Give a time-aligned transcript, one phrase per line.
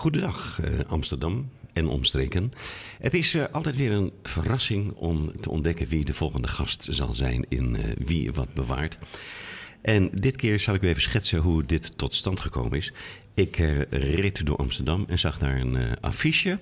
[0.00, 2.52] Goedendag uh, Amsterdam en omstreken.
[2.98, 7.14] Het is uh, altijd weer een verrassing om te ontdekken wie de volgende gast zal
[7.14, 8.98] zijn in Wie Wat Bewaart.
[9.82, 12.92] En dit keer zal ik u even schetsen hoe dit tot stand gekomen is.
[13.34, 13.56] Ik
[13.90, 16.58] reed door Amsterdam en zag daar een affiche.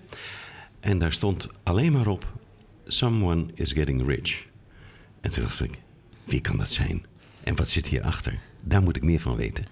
[0.81, 2.33] En daar stond alleen maar op:
[2.87, 4.47] Someone is getting rich.
[5.21, 5.79] En toen dacht ik:
[6.25, 7.07] wie kan dat zijn?
[7.45, 8.39] En wat zit hierachter?
[8.69, 9.65] Daar moet ik meer van weten.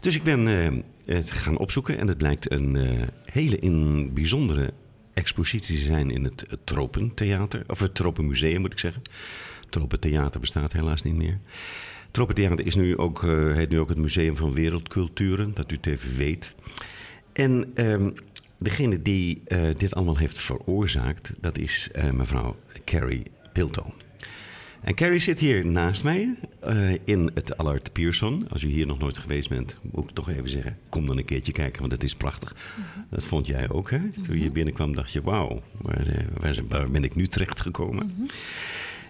[0.00, 4.72] Dus ik ben uh, het gaan opzoeken en het blijkt een uh, hele in bijzondere
[5.14, 7.64] expositie te zijn in het, Tropentheater.
[7.66, 9.02] Of het Tropenmuseum moet ik zeggen.
[9.68, 11.38] Tropentheater bestaat helaas niet meer.
[12.10, 16.16] Tropentheater is nu ook, uh, heet nu ook het Museum van Wereldculturen, dat u het
[16.16, 16.54] weet.
[17.32, 18.10] En ehm,
[18.58, 19.42] degene die
[19.76, 23.94] dit allemaal heeft veroorzaakt, dat is mevrouw Carrie Pilto.
[24.86, 26.34] En Carrie zit hier naast mij
[26.68, 28.48] uh, in het Allard Pierson.
[28.48, 31.24] Als u hier nog nooit geweest bent, moet ik toch even zeggen: kom dan een
[31.24, 32.54] keertje kijken, want het is prachtig.
[32.54, 33.06] Mm-hmm.
[33.10, 33.98] Dat vond jij ook, hè?
[34.22, 38.06] Toen je binnenkwam, dacht je: wauw, waar, waar, waar, ben ik nu terecht gekomen?
[38.06, 38.26] Mm-hmm.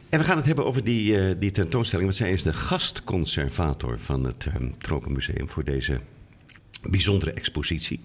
[0.09, 2.09] En we gaan het hebben over die, uh, die tentoonstelling.
[2.09, 6.01] Want zij is de gastconservator van het um, Tropenmuseum voor deze
[6.91, 8.01] bijzondere expositie.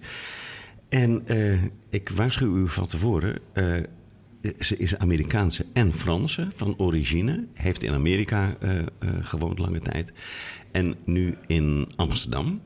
[0.88, 3.38] En uh, ik waarschuw u van tevoren
[4.58, 7.46] ze is Amerikaanse en Franse van origine.
[7.54, 8.84] Heeft in Amerika uh, uh,
[9.20, 10.12] gewoond lange tijd.
[10.72, 12.60] En nu in Amsterdam.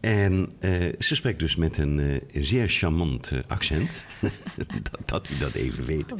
[0.00, 4.04] En uh, ze spreekt dus met een zeer charmant accent.
[4.90, 6.14] dat, dat, u dat even weet.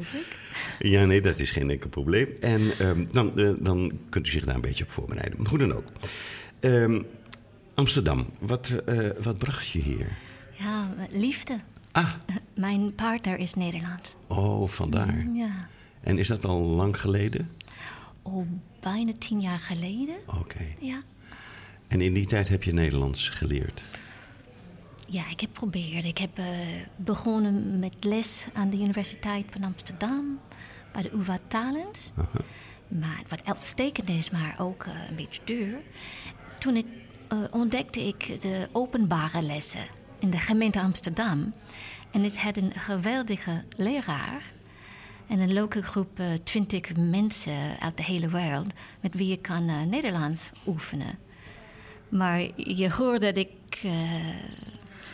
[0.78, 2.28] Ja, nee, dat is geen enkel probleem.
[2.41, 5.47] En um, dan, dan kunt u zich daar een beetje op voorbereiden.
[5.47, 5.87] Hoe dan ook.
[6.60, 7.06] Um,
[7.75, 8.75] Amsterdam, wat,
[9.22, 10.16] wat bracht je hier?
[10.59, 11.59] Ja, liefde.
[11.93, 12.12] Ah.
[12.55, 14.17] Mijn partner is Nederlands.
[14.27, 15.27] Oh, vandaar.
[15.34, 15.69] Ja.
[16.01, 17.51] En is dat al lang geleden?
[18.23, 18.47] Oh,
[18.81, 20.17] bijna tien jaar geleden.
[20.27, 20.65] Oké.
[20.78, 21.03] Ja.
[21.89, 23.83] En in die tijd heb je Nederlands geleerd?
[25.06, 26.05] Ja, ik heb geprobeerd.
[26.05, 26.47] Ik heb uh,
[26.97, 30.39] begonnen met les aan de Universiteit van Amsterdam,
[30.93, 32.12] bij de UvA Talent.
[32.19, 32.43] Uh -huh.
[33.01, 35.78] Maar wat uitstekend is, maar ook uh, een beetje duur.
[36.59, 36.87] Toen ik,
[37.33, 39.84] uh, ontdekte ik de openbare lessen
[40.20, 41.53] in de gemeente Amsterdam.
[42.10, 44.42] En ik had een geweldige leraar.
[45.26, 48.66] En een leuke groep, uh, twintig mensen uit de hele wereld,
[49.00, 51.19] met wie je kan uh, Nederlands oefenen.
[52.09, 53.92] Maar je hoort dat ik uh,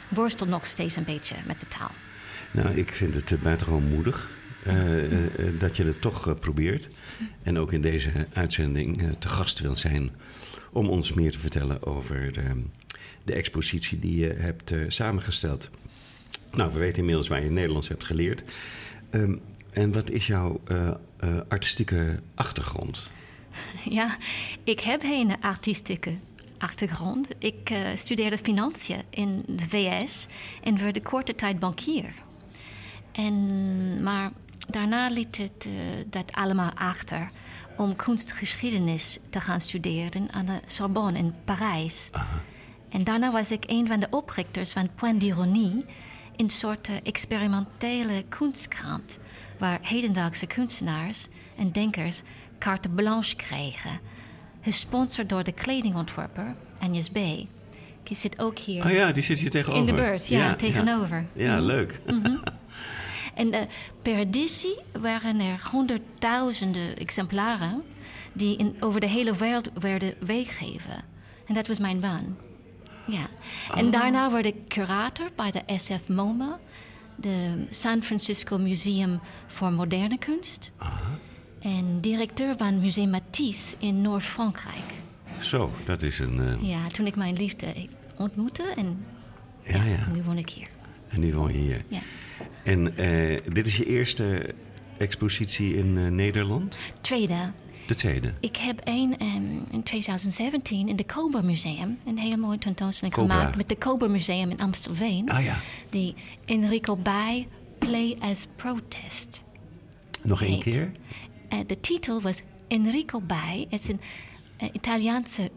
[0.09, 1.91] worstel nog steeds een beetje met de taal.
[2.50, 4.31] Nou, ik vind het buitengewoon moedig
[5.59, 6.89] dat je het toch probeert.
[7.43, 10.11] En ook in deze uitzending te gast wil zijn
[10.72, 12.33] om ons meer te vertellen over
[13.27, 15.71] de expositie die je hebt uh, samengesteld.
[16.53, 18.43] Nou, we weten inmiddels waar je Nederlands hebt geleerd.
[19.11, 20.91] Um, en wat is jouw uh,
[21.25, 23.11] uh, artistieke achtergrond?
[23.85, 24.17] Ja,
[24.65, 26.15] ik heb geen artistieke
[26.59, 27.29] achtergrond.
[27.39, 30.27] Ik studeerde financiën in de VS
[30.63, 32.13] en werd korte tijd bankier.
[33.13, 34.31] En, maar
[34.69, 35.67] daarna liet het
[36.07, 37.31] dat allemaal achter
[37.77, 42.09] om kunstgeschiedenis te gaan studeren aan de Sorbonne in Parijs.
[42.13, 42.43] Aha.
[42.89, 45.85] En daarna was ik een van de oprichters van Point d'Ironie,
[46.37, 49.19] een soort experimentele kunstkrant,
[49.59, 52.23] waar hedendaagse kunstenaars en denkers
[52.59, 54.01] carte blanche kregen.
[54.61, 57.19] Gesponsord door de kledingontwerper Agnes B.
[58.03, 58.85] Die zit ook hier.
[58.85, 59.89] Oh ja, die zit hier tegenover.
[59.89, 61.25] In de beurt, ja, ja tegenover.
[61.33, 62.01] Ja, ja leuk.
[62.07, 62.43] Mm -hmm.
[63.35, 63.61] en uh,
[64.03, 67.83] per editie waren er honderdduizenden exemplaren
[68.33, 71.05] die in, over de hele wereld werden weeggegeven.
[71.47, 72.37] En dat was mijn baan.
[73.07, 73.27] Ja,
[73.75, 76.59] en daarna werd ik curator bij de SF MoMA,
[77.17, 80.73] de San Francisco Museum voor Moderne Kunst.
[80.77, 81.19] Aha.
[81.61, 84.95] En directeur van Museum Matisse in Noord-Frankrijk.
[85.41, 86.39] Zo, dat is een.
[86.39, 86.69] Uh...
[86.71, 87.67] Ja, toen ik mijn liefde
[88.17, 89.05] ontmoette en
[89.63, 90.09] ja, ja.
[90.13, 90.69] nu woon ik hier.
[91.09, 91.85] En nu woon je hier.
[91.89, 92.01] Ja.
[92.65, 94.55] En uh, dit is je eerste
[94.99, 96.79] expositie in uh, Nederland?
[97.01, 97.51] Tweede.
[97.86, 98.33] De tweede?
[98.41, 103.34] Ik heb een um, in 2017 in de Cobra Museum een hele mooie tentoonstelling Cobra.
[103.38, 105.30] gemaakt met de Cobra Museum in Amstelveen.
[105.30, 105.56] Ah ja.
[105.91, 107.48] Die Enrico Bij
[107.78, 109.42] Play as Protest.
[110.22, 110.62] Nog één heet.
[110.62, 110.91] keer?
[111.53, 113.66] Uh, de titel was Enrico Bij.
[113.71, 114.00] Het is een
[114.62, 115.50] uh, Italiaanse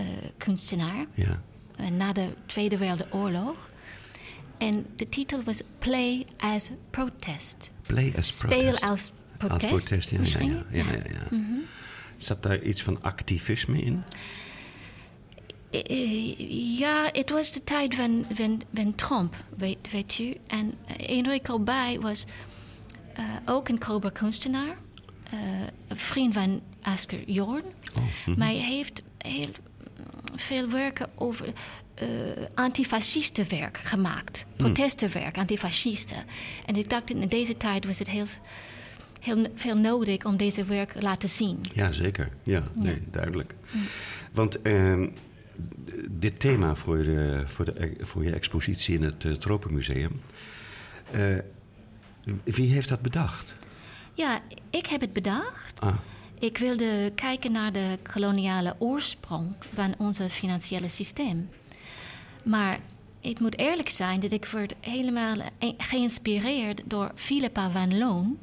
[0.00, 0.06] uh,
[0.36, 1.40] kunstenaar Ja.
[1.90, 3.70] na de Tweede Wereldoorlog.
[4.58, 7.70] En de titel was Play as Protest.
[7.82, 8.82] Play as Speel protest.
[8.84, 9.72] als protest.
[9.72, 10.18] Als protest, ja.
[10.22, 11.38] ja, ja, ja, ja, ja.
[12.16, 14.02] Zat daar iets van activisme in?
[15.70, 20.36] Eh, ja, het was de tijd van, van, van Trump, weet, weet u.
[20.46, 22.24] En uh, Enrico Bij was
[23.18, 24.76] uh, ook een Cobra kunstenaar.
[25.34, 25.40] Uh,
[25.88, 27.64] een vriend van Asker Jorn.
[27.94, 28.38] Oh, mhm.
[28.38, 29.50] Maar hij heeft heel
[30.34, 31.52] veel werken over
[32.02, 32.08] uh,
[32.54, 34.46] antifascistenwerk gemaakt.
[34.56, 36.24] Protestenwerk, antifascisten.
[36.66, 38.26] En ik dacht, in deze tijd was het heel,
[39.26, 41.58] heel veel nodig om deze werk te laten zien.
[41.74, 42.28] Ja, zeker.
[42.42, 43.54] Ja, nee, duidelijk.
[44.32, 45.06] Want uh,
[46.10, 50.20] dit thema voor, de, voor, de, voor je expositie in het uh, Tropenmuseum...
[51.14, 51.38] Uh,
[52.44, 53.54] wie heeft dat bedacht?
[54.14, 54.40] Ja,
[54.70, 55.80] ik heb het bedacht.
[55.80, 55.96] Ah.
[56.38, 61.48] Ik wilde kijken naar de koloniale oorsprong van ons financiële systeem.
[62.44, 62.78] Maar
[63.20, 65.36] ik moet eerlijk zijn dat ik word helemaal
[65.78, 68.38] geïnspireerd door Philippa van Loon,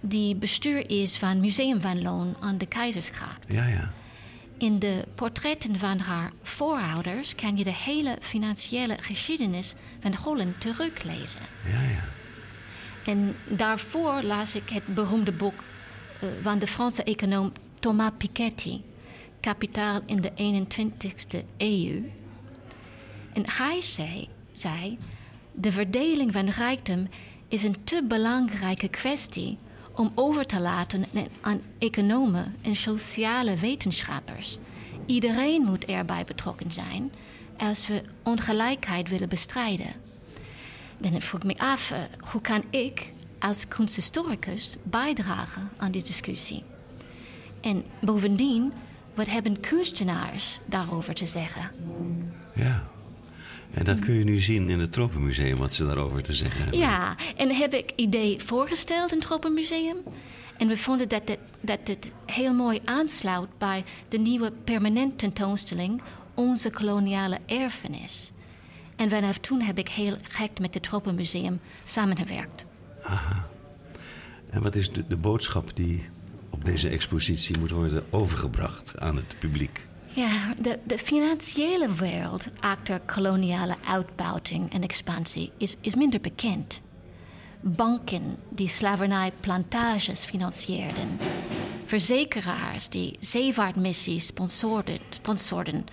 [0.00, 3.52] die bestuur is van Museum van Loon aan de Keizersgracht.
[3.52, 3.92] Ja, ja.
[4.58, 11.40] In de portretten van haar voorouders kan je de hele financiële geschiedenis van Holland teruglezen.
[11.64, 12.04] Ja, ja.
[13.04, 18.80] En daarvoor las ik het beroemde boek uh, van de Franse econoom Thomas Piketty,
[19.40, 22.02] Kapitaal in de 21ste eeuw.
[23.32, 24.98] En hij zei, zei:
[25.52, 27.08] De verdeling van rijkdom
[27.48, 29.58] is een te belangrijke kwestie
[29.98, 31.04] om over te laten
[31.40, 34.58] aan economen en sociale wetenschappers.
[35.06, 37.12] Iedereen moet erbij betrokken zijn
[37.56, 39.92] als we ongelijkheid willen bestrijden.
[40.98, 41.98] Dan vroeg ik me af, uh,
[42.30, 46.64] hoe kan ik als kunsthistoricus bijdragen aan die discussie?
[47.60, 48.72] En bovendien,
[49.14, 51.70] wat hebben kunstenaars daarover te zeggen?
[52.54, 52.88] Ja.
[53.74, 56.78] En dat kun je nu zien in het Tropenmuseum, wat ze daarover te zeggen hebben.
[56.78, 59.96] Ja, en heb ik idee voorgesteld in het Tropenmuseum.
[60.56, 66.02] En we vonden dat het, dat het heel mooi aansluit bij de nieuwe permanent tentoonstelling
[66.34, 68.32] Onze koloniale erfenis.
[68.96, 72.64] En vanaf toen heb ik heel gek met het Tropenmuseum samengewerkt.
[73.02, 73.48] Aha.
[74.50, 76.04] En wat is de, de boodschap die
[76.50, 79.87] op deze expositie moet worden overgebracht aan het publiek?
[80.18, 86.80] Ja, de, de financiële wereld achter koloniale uitbuiting en expansie is, is minder bekend.
[87.60, 91.18] Banken die slavernijplantages financieerden,
[91.84, 95.86] verzekeraars die zeevaartmissies sponsorden, sponsorden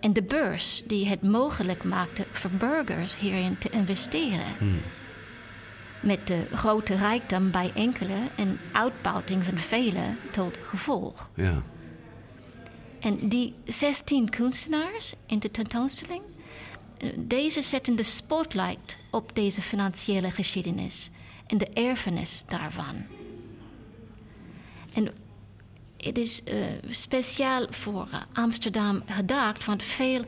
[0.00, 4.56] en de beurs die het mogelijk maakte voor burgers hierin te investeren.
[4.58, 4.80] Hmm.
[6.00, 11.30] Met de grote rijkdom bij enkele en uitbuiting van velen tot gevolg.
[11.34, 11.62] Ja.
[13.06, 16.22] En die 16 kunstenaars in de tentoonstelling,
[17.16, 21.10] deze zetten de spotlight op deze financiële geschiedenis
[21.46, 23.04] en de erfenis daarvan.
[24.92, 25.14] En
[25.96, 30.24] het is uh, speciaal voor uh, Amsterdam gedacht, want veel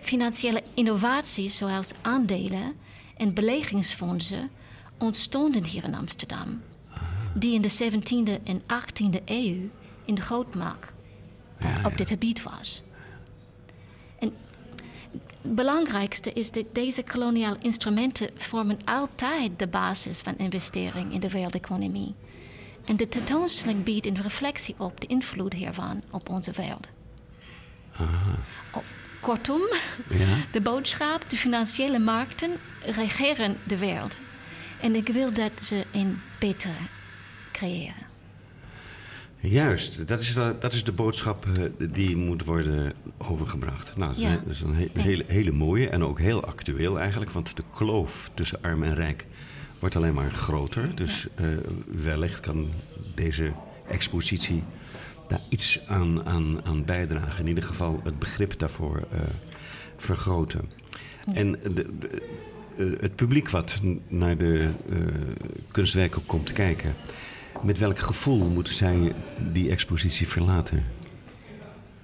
[0.00, 2.74] financiële innovaties, zoals aandelen
[3.16, 4.50] en beleggingsfondsen,
[4.98, 6.62] ontstonden hier in Amsterdam.
[7.34, 9.68] Die in de 17e en 18e eeuw
[10.04, 10.98] in de grootmaak
[11.84, 12.82] op dit gebied was.
[14.18, 14.32] En
[15.42, 21.30] het belangrijkste is dat deze koloniale instrumenten vormen altijd de basis van investering in de
[21.30, 22.14] wereldeconomie.
[22.84, 26.88] En de tentoonstelling biedt een reflectie op de invloed hiervan op onze wereld.
[28.72, 29.60] Of, kortom,
[30.08, 30.36] ja.
[30.52, 32.50] de boodschap, de financiële markten
[32.84, 34.16] regeren de wereld.
[34.80, 36.88] En ik wil dat ze een betere
[37.52, 38.09] creëren.
[39.42, 43.96] Juist, dat is de, dat is de boodschap uh, die moet worden overgebracht.
[43.96, 44.28] Nou, dat, Ja.
[44.30, 47.30] is, dat is een he- hele, hele mooie en ook heel actueel eigenlijk.
[47.30, 49.26] Want de kloof tussen arm en rijk
[49.78, 50.94] wordt alleen maar groter.
[50.94, 51.46] Dus eh,
[52.02, 52.68] wellicht kan
[53.14, 53.52] deze
[53.88, 54.62] expositie
[55.28, 57.40] daar iets aan, aan, aan bijdragen.
[57.42, 59.20] In ieder geval het begrip daarvoor eh,
[59.96, 60.70] vergroten.
[61.34, 62.22] En de, de-
[62.76, 64.96] eh, het publiek wat naar de eh,
[65.70, 66.94] kunstwerken komt kijken...
[67.62, 69.12] met welk gevoel moeten zij
[69.52, 70.86] die expositie verlaten?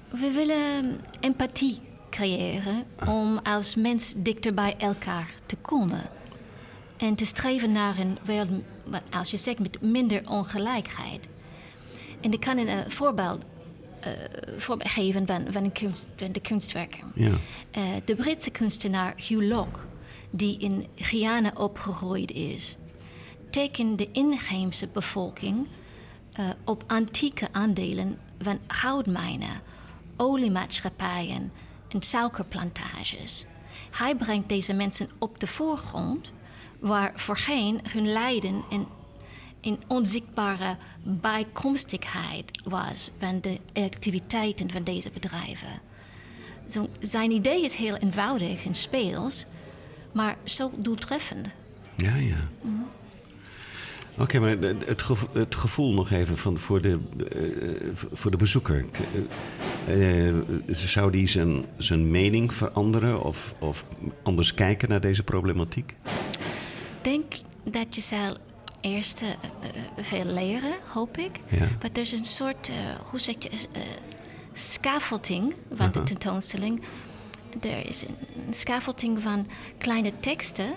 [0.08, 1.78] We willen empathie
[2.10, 6.02] creëren om als mens dichter bij elkaar te komen.
[6.96, 8.48] En te streven naar een wereld,
[9.10, 11.28] als je zegt, met minder ongelijkheid.
[12.20, 13.44] En ik kan een eh, voorbeeld,
[14.58, 17.12] voorbeeld geven van, van, een kunst, van de kunstwerken.
[17.14, 17.32] Ja.
[17.70, 19.78] Eh, de Britse kunstenaar Hugh Locke,
[20.30, 22.76] die in Guyana opgegroeid is,
[23.50, 25.66] tekent de inheemse bevolking
[26.32, 29.60] eh, op antieke aandelen van goudmijnen,
[30.16, 31.52] oliemaatschappijen
[31.88, 33.46] en suikerplantages.
[33.90, 36.32] hij brengt deze mensen op de voorgrond,
[36.78, 38.86] waar voorheen hun lijden en
[39.60, 45.80] een onzichtbare bijkomstigheid was van de activiteiten van deze bedrijven.
[46.66, 49.46] Zo, zijn idee is heel eenvoudig en speels,
[50.12, 51.48] maar zo doeltreffend.
[51.96, 52.48] Ja, ja.
[54.18, 54.56] Oké, maar
[54.86, 56.98] het gevoel, het gevoel, nog even van, voor, de,
[57.36, 58.84] uh, voor de bezoeker.
[59.88, 60.34] Uh,
[60.68, 63.84] zou die zijn, zijn mening veranderen of, of
[64.22, 65.94] anders kijken naar deze problematiek?
[67.02, 67.24] Ik denk
[67.64, 68.36] dat je zal
[68.80, 69.22] eerst
[69.96, 71.40] veel leren, hoop ik.
[71.48, 71.58] Ja.
[71.58, 72.70] Maar er is een soort,
[73.10, 73.50] hoe zeg je,
[74.52, 76.80] scaffolding van de tentoonstelling.
[77.60, 78.02] Er is
[78.46, 79.46] een scaffolding van
[79.78, 80.74] kleine teksten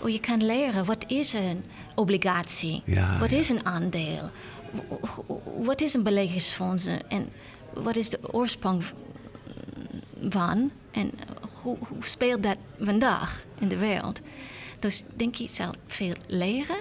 [0.00, 3.36] hoe je kan leren wat is een obligatie, ja, wat ja.
[3.36, 4.30] is een aandeel,
[5.64, 7.28] wat is een beleggingsfonds en
[7.74, 8.82] wat is de oorsprong
[10.28, 11.10] van en
[11.62, 14.20] hoe, hoe speelt dat vandaag in de wereld.
[14.78, 16.78] Dus denk je zal veel leren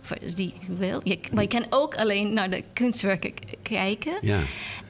[0.00, 1.00] voor die wil.
[1.04, 3.32] Je, maar je kan ook alleen naar de kunstwerken
[3.62, 4.12] kijken.
[4.20, 4.40] Ja.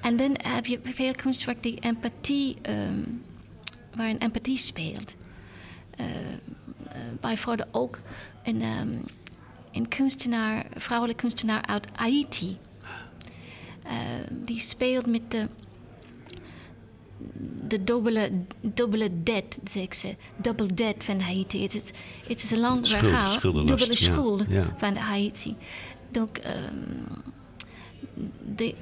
[0.00, 3.22] En dan heb je veel kunstwerk die empathie, um,
[3.94, 5.14] waarin empathie speelt.
[6.00, 6.12] Uh, uh,
[7.20, 8.00] bijvoorbeeld ook
[8.42, 9.04] een, um,
[9.72, 12.58] een kunstenaar, vrouwelijk kunstenaar uit Haiti.
[13.86, 13.92] Uh,
[14.30, 15.48] die speelt met de,
[17.68, 18.30] de dubbele,
[18.60, 20.16] dubbele debt, zeg ze.
[20.36, 21.62] Double debt van Haiti.
[21.62, 21.82] Het is,
[22.26, 23.40] het is een lang Schuld, verhaal.
[23.40, 24.74] Dubbele ja, schuld ja.
[24.76, 25.56] van Haiti.
[26.10, 27.34] Donc, um,
[28.56, 28.74] de,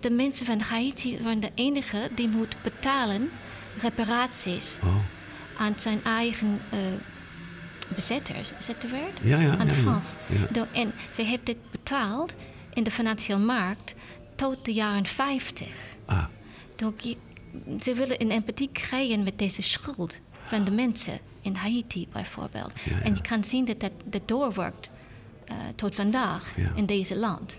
[0.00, 3.30] de, mensen van Haiti waren de enige die moeten betalen
[3.80, 4.94] reparaties Oh.
[5.58, 6.78] aan zijn eigen uh,
[7.94, 8.52] bezetters.
[8.58, 9.18] Is dat de woord?
[9.22, 9.72] Ja, ja, aan ja.
[9.72, 10.14] Frans.
[10.52, 10.66] Ja.
[10.72, 12.34] En ze heeft dit betaald
[12.74, 13.94] in de financiële markt
[14.36, 15.66] tot de jaren 50.
[16.06, 16.24] Ah,
[16.96, 17.16] je,
[17.80, 22.72] ze willen een empathie krijgen met deze schuld van de mensen in Haiti bijvoorbeeld.
[22.84, 23.00] Ja.
[23.00, 24.90] En je kan zien dat dat, dat doorwerkt
[25.50, 27.54] uh, tot vandaag in deze land.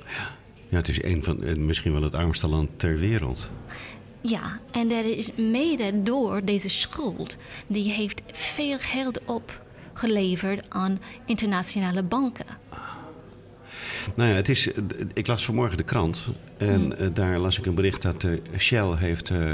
[0.69, 3.51] ja, het is een van, eh, misschien wel het armste land ter wereld.
[4.21, 7.37] Ja, en dat is mede door deze schuld.
[7.67, 12.45] Die heeft veel geld opgeleverd aan internationale banken.
[14.15, 14.69] Nou ja, het is,
[15.13, 18.95] ik las vanmorgen de krant en eh, daar las ik een bericht dat eh, Shell
[18.95, 19.53] heeft eh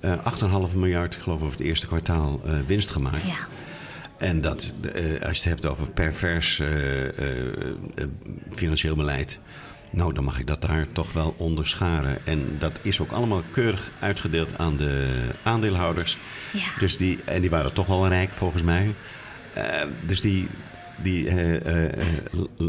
[0.00, 3.28] eh, 8,5 miljard, ik geloof over het eerste kwartaal, winst gemaakt.
[3.28, 3.36] Ja,
[4.16, 4.74] En dat,
[5.26, 6.62] als je het hebt over pervers
[8.52, 9.40] financieel beleid.
[9.90, 12.26] Nou, dan mag ik dat daar toch wel onderscharen.
[12.26, 16.18] En dat is ook allemaal keurig uitgedeeld aan de aandeelhouders.
[16.52, 16.60] Ja.
[16.78, 18.94] Dus die, en die waren toch wel rijk volgens mij.
[19.54, 19.64] Eh,
[20.06, 20.48] dus die.
[21.02, 22.04] die eh, eh,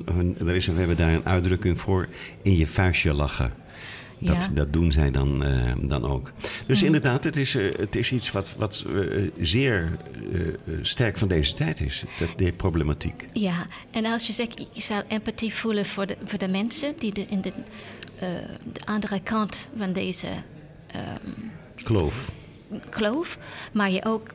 [0.05, 2.07] hun- er is, we hebben daar een uitdrukking voor:
[2.41, 3.53] in je vuistje lachen.
[4.19, 4.49] Dat, Ja.
[4.53, 6.31] dat doen zij dan, eh, dan ook.
[6.67, 9.97] Dus inderdaad, het is, eh, het is iets wat, wat eh, zeer
[10.81, 12.03] sterk van deze tijd is.
[12.19, 13.27] Dat, die problematiek.
[13.33, 13.67] ja.
[13.91, 17.25] En als je zegt, je zou empathie voelen voor de, voor de mensen die de,
[17.29, 17.53] in de,
[18.73, 20.27] de andere kant van deze
[20.87, 21.05] ehm,
[21.83, 22.29] Kloof.
[22.89, 23.37] kloof.
[23.71, 24.27] Maar je ook,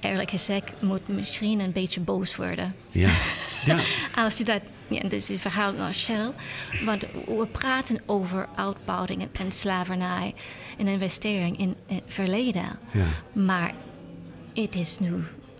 [0.00, 2.74] eerlijk gezegd, moet misschien een beetje boos worden.
[2.90, 3.10] Ja.
[3.66, 3.78] ja.
[4.16, 6.30] Als je dat, ja, is het verhaal van Shell.
[6.84, 10.34] Want we praten over uitbuiting en slavernij
[10.78, 12.78] en investering in het verleden.
[12.92, 13.04] Ja.
[13.32, 13.74] Maar
[14.54, 15.14] het is nu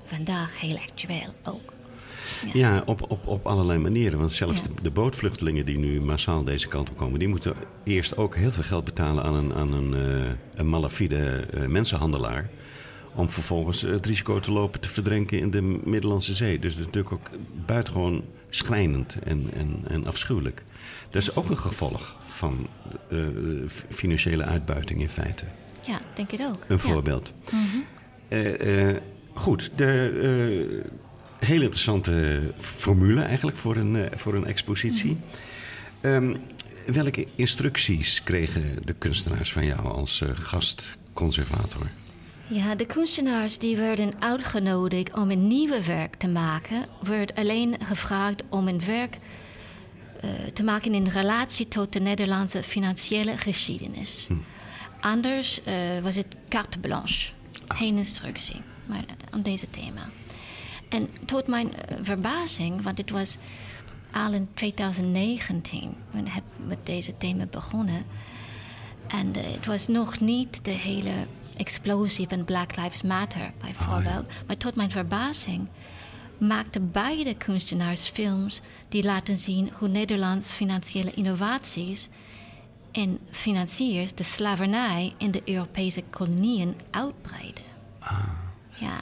[0.05, 1.73] vandaag heel actueel ook.
[2.53, 4.19] Ja, op, op, op allerlei manieren.
[4.19, 4.63] Want zelfs Ja.
[4.63, 7.19] de, de bootvluchtelingen die nu massaal deze kant op komen...
[7.19, 7.55] die moeten
[7.85, 12.49] eerst ook heel veel geld betalen aan een, aan een, eh, een malafide eh, mensenhandelaar...
[13.19, 16.59] om vervolgens het risico te lopen te verdrinken in de Middellandse Zee.
[16.59, 17.31] Dus dat is natuurlijk ook
[17.67, 20.63] buitengewoon schrijnend en, en, en afschuwelijk.
[21.11, 22.67] Dat is ook een gevolg van
[23.11, 23.19] eh,
[23.89, 25.45] financiële uitbuiting in feite.
[25.87, 26.65] Ja, denk ik ook.
[26.69, 26.79] Een Ja.
[26.79, 27.33] voorbeeld.
[28.29, 28.97] Eh, eh,
[29.33, 30.83] goed, de
[31.39, 35.17] hele interessante formule eigenlijk voor een, voor een expositie.
[36.01, 36.37] Ehm,
[36.87, 41.87] welke instructies kregen de kunstenaars van jou als gastconservator?
[42.51, 48.43] Ja, de kunstenaars die werden uitgenodigd om een nieuwe werk te maken, werd alleen gevraagd
[48.49, 49.19] om een werk
[50.21, 54.27] eh, te maken in relatie tot de Nederlandse financiële geschiedenis.
[55.01, 57.33] Anders eh, was het carte blanche,
[57.69, 60.09] geen instructie, maar aan deze thema.
[60.89, 63.37] En tot mijn eh, verbazing, want het was
[64.13, 68.05] al in 2019, we heb met deze thema begonnen.
[69.07, 71.27] En eh, het was nog niet de hele
[71.59, 74.27] explosie van Black Lives Matter, bijvoorbeeld.
[74.47, 75.69] Maar tot mijn verbazing
[76.39, 82.09] maakten beide kunstenaars films die laten zien hoe Nederlands financiële innovaties
[82.93, 87.65] en financiers de slavernij in de Europese koloniën uitbreiden.
[88.75, 89.01] Ja,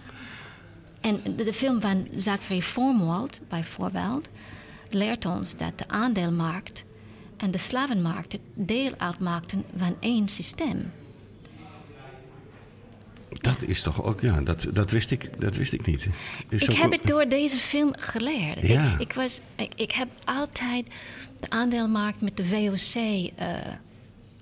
[1.00, 4.28] En de, de film van Zachary Formwald, bijvoorbeeld,
[4.90, 6.84] leert ons dat de aandeelmarkt
[7.36, 10.92] en de slavenmarkt deel uitmaakten van één systeem.
[13.40, 16.08] Dat is toch ook, ja, dat, dat, wist, ik, dat wist ik niet.
[16.48, 18.66] Is ik heb het door deze film geleerd.
[18.66, 18.92] Ja.
[18.92, 20.86] Ik, ik, was, ik, ik heb altijd
[21.40, 23.56] de aandeelmarkt met de VOC eh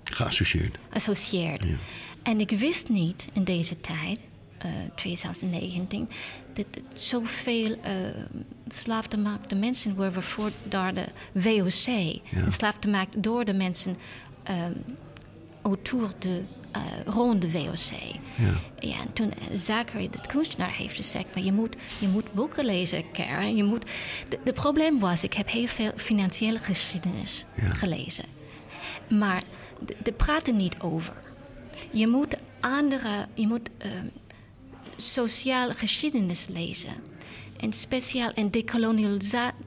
[0.03, 0.77] Geassocieerd.
[0.89, 1.63] associeerd.
[1.63, 1.75] Ja.
[2.23, 4.19] En ik wist niet in deze tijd,
[4.57, 6.09] eh 2019,
[6.53, 7.77] dat zoveel uh,
[8.67, 12.19] slaafgemaakte mensen worden voor door de VOC.
[12.33, 13.95] En slaafgemaakt door de mensen
[14.49, 14.83] um,
[15.65, 16.41] autour de,
[16.75, 17.97] uh, rond de VOC.
[18.35, 18.53] Ja.
[18.79, 21.25] Ja, en toen Zachary, de kunstenaar, heeft gezegd...
[21.33, 23.55] maar je moet, je moet boeken lezen, Karen.
[23.55, 23.85] Je moet...
[24.29, 27.73] De, de probleem was, ik heb heel veel financiële geschiedenis Ja.
[27.73, 28.25] gelezen.
[29.07, 29.43] Maar
[29.85, 31.13] de, de praten niet over.
[31.91, 33.27] Je moet andere...
[33.33, 33.91] Je moet uh,
[34.97, 36.93] sociale geschiedenis lezen.
[37.57, 38.51] En speciaal en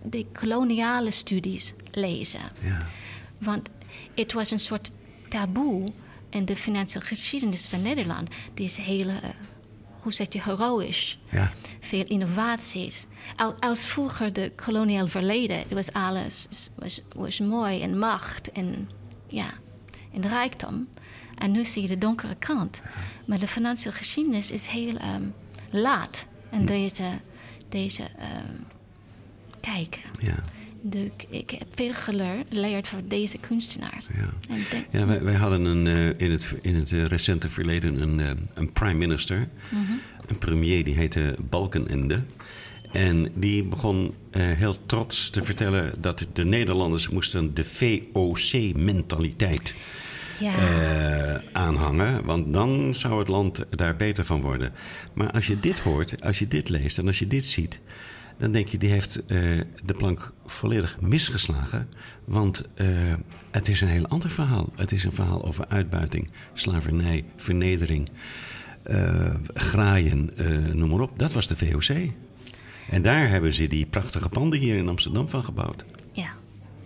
[0.02, 2.40] decoloniale studies lezen.
[2.60, 2.86] Ja.
[3.38, 3.68] Want
[4.14, 4.90] het was een soort
[5.28, 5.88] taboe
[6.30, 8.28] in de financiële geschiedenis van Nederland.
[8.54, 9.16] Die is heel, uh,
[9.88, 11.16] hoe zeg je, heroïsch.
[11.30, 11.52] Ja.
[11.80, 13.06] Veel innovaties.
[13.36, 18.90] Al, als vroeger de koloniaal verleden, was alles was, was mooi en macht en,
[19.26, 19.50] ja,
[20.12, 20.88] en rijkdom.
[21.34, 22.80] En nu zie je de donkere kant.
[23.26, 25.34] Maar de financiële geschiedenis is heel um,
[25.70, 26.26] laat.
[26.50, 27.18] En deze,
[27.68, 28.66] deze um,
[29.60, 30.00] kijk.
[30.20, 30.34] Ja.
[30.90, 34.06] De, ik heb veel geleerd voor deze kunstenaars.
[34.16, 34.28] Ja,
[34.90, 38.30] ja wij, wij, hadden een, uh, in het, in het uh, recente verleden een, uh,
[38.54, 40.00] een prime minister, mm -hmm.
[40.26, 42.20] een premier, die heette Balkenende.
[42.92, 49.74] En die begon heel trots te vertellen dat de Nederlanders moesten de VOC-mentaliteit
[50.38, 50.52] ja.
[51.52, 52.24] aanhangen.
[52.24, 54.72] Want dan zou het land daar beter van worden.
[55.12, 57.80] Maar als je dit hoort, als je dit leest en als je dit ziet
[58.38, 61.88] dan denk je, die heeft uh, de plank volledig misgeslagen.
[62.24, 62.86] Want uh,
[63.50, 64.72] het is een heel ander verhaal.
[64.76, 68.08] Het is een verhaal over uitbuiting, slavernij, vernedering,
[68.90, 70.30] uh, graaien,
[70.72, 71.18] noem maar op.
[71.18, 72.10] Dat was de VOC.
[72.90, 75.84] En daar hebben ze die prachtige panden hier in Amsterdam van gebouwd.
[76.12, 76.30] Ja,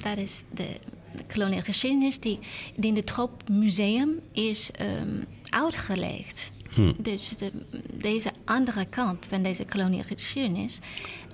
[0.02, 0.78] dat is de,
[1.16, 2.38] de koloniale geschiedenis die,
[2.76, 6.50] die in het Troop Museum is um, uitgelegd.
[6.74, 6.92] Hm.
[6.98, 7.52] Dus de,
[7.92, 10.78] deze andere kant van deze koloniale geschiedenis.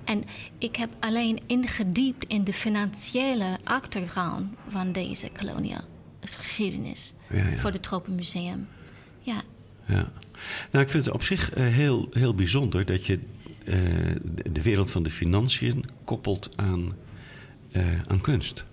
[0.09, 0.23] En
[0.57, 5.83] ik heb alleen ingediept in de financiële achtergrond van deze koloniale
[6.19, 7.57] geschiedenis ja, ja.
[7.57, 8.67] voor het Tropenmuseum.
[9.19, 9.41] Ja.
[9.85, 10.11] ja.
[10.71, 13.19] Nou, ik vind het op zich uh, heel, heel bijzonder dat je
[13.63, 13.75] uh,
[14.51, 16.95] de wereld van de financiën koppelt aan,
[17.71, 18.65] uh, aan kunst.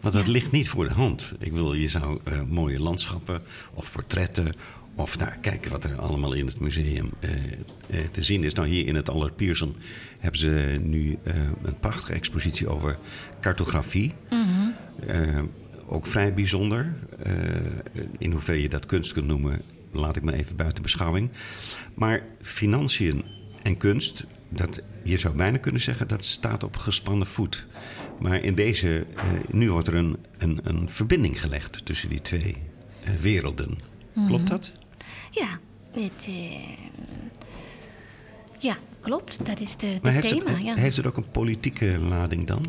[0.00, 0.32] Want dat ja.
[0.32, 1.32] ligt niet voor de hand.
[1.38, 3.42] Ik wil, je zou mooie landschappen
[3.74, 4.54] of portretten
[4.96, 8.54] of nou, kijken wat er allemaal in het museum uh, uh, te zien is.
[8.54, 9.76] Nou, hier in het Allard Pierson
[10.18, 12.98] hebben ze nu uh, een prachtige expositie over
[13.40, 14.12] cartografie.
[14.28, 15.50] -hmm.
[15.86, 16.94] ook vrij bijzonder.
[18.18, 21.30] in hoeverre je dat kunst kunt noemen, laat ik maar even buiten beschouwing.
[21.94, 23.24] Maar financiën
[23.62, 27.66] en kunst, dat, je zou bijna kunnen zeggen, dat staat op gespannen voet.
[28.20, 29.06] Maar in deze,
[29.50, 32.54] nu wordt er een, een, een verbinding gelegd tussen die twee
[33.20, 33.76] werelden.
[34.26, 34.72] Klopt dat?
[35.34, 35.58] Ja,
[35.92, 36.78] het, uh,
[38.58, 39.46] ja, klopt.
[39.46, 40.50] Dat is de, de maar heeft thema.
[40.50, 40.74] Het, ja.
[40.74, 42.64] Heeft het ook een politieke lading dan?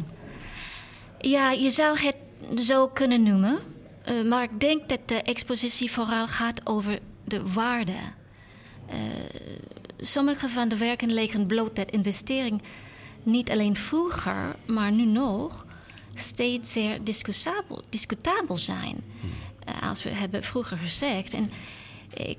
[1.20, 2.16] Ja, je zou het
[2.56, 3.60] zo kunnen noemen.
[4.10, 7.98] Uh, maar ik denk dat de expositie vooral gaat over de waarde.
[8.90, 8.96] Uh,
[9.98, 12.62] sommige van de werken leggen bloot dat investering
[13.24, 15.66] niet alleen vroeger, maar nu nog
[16.14, 19.04] steeds zeer discutabel, discutabel zijn.
[19.20, 19.30] Hmm.
[19.70, 21.34] Uh, als we hebben vroeger gezegd.
[21.34, 21.52] En,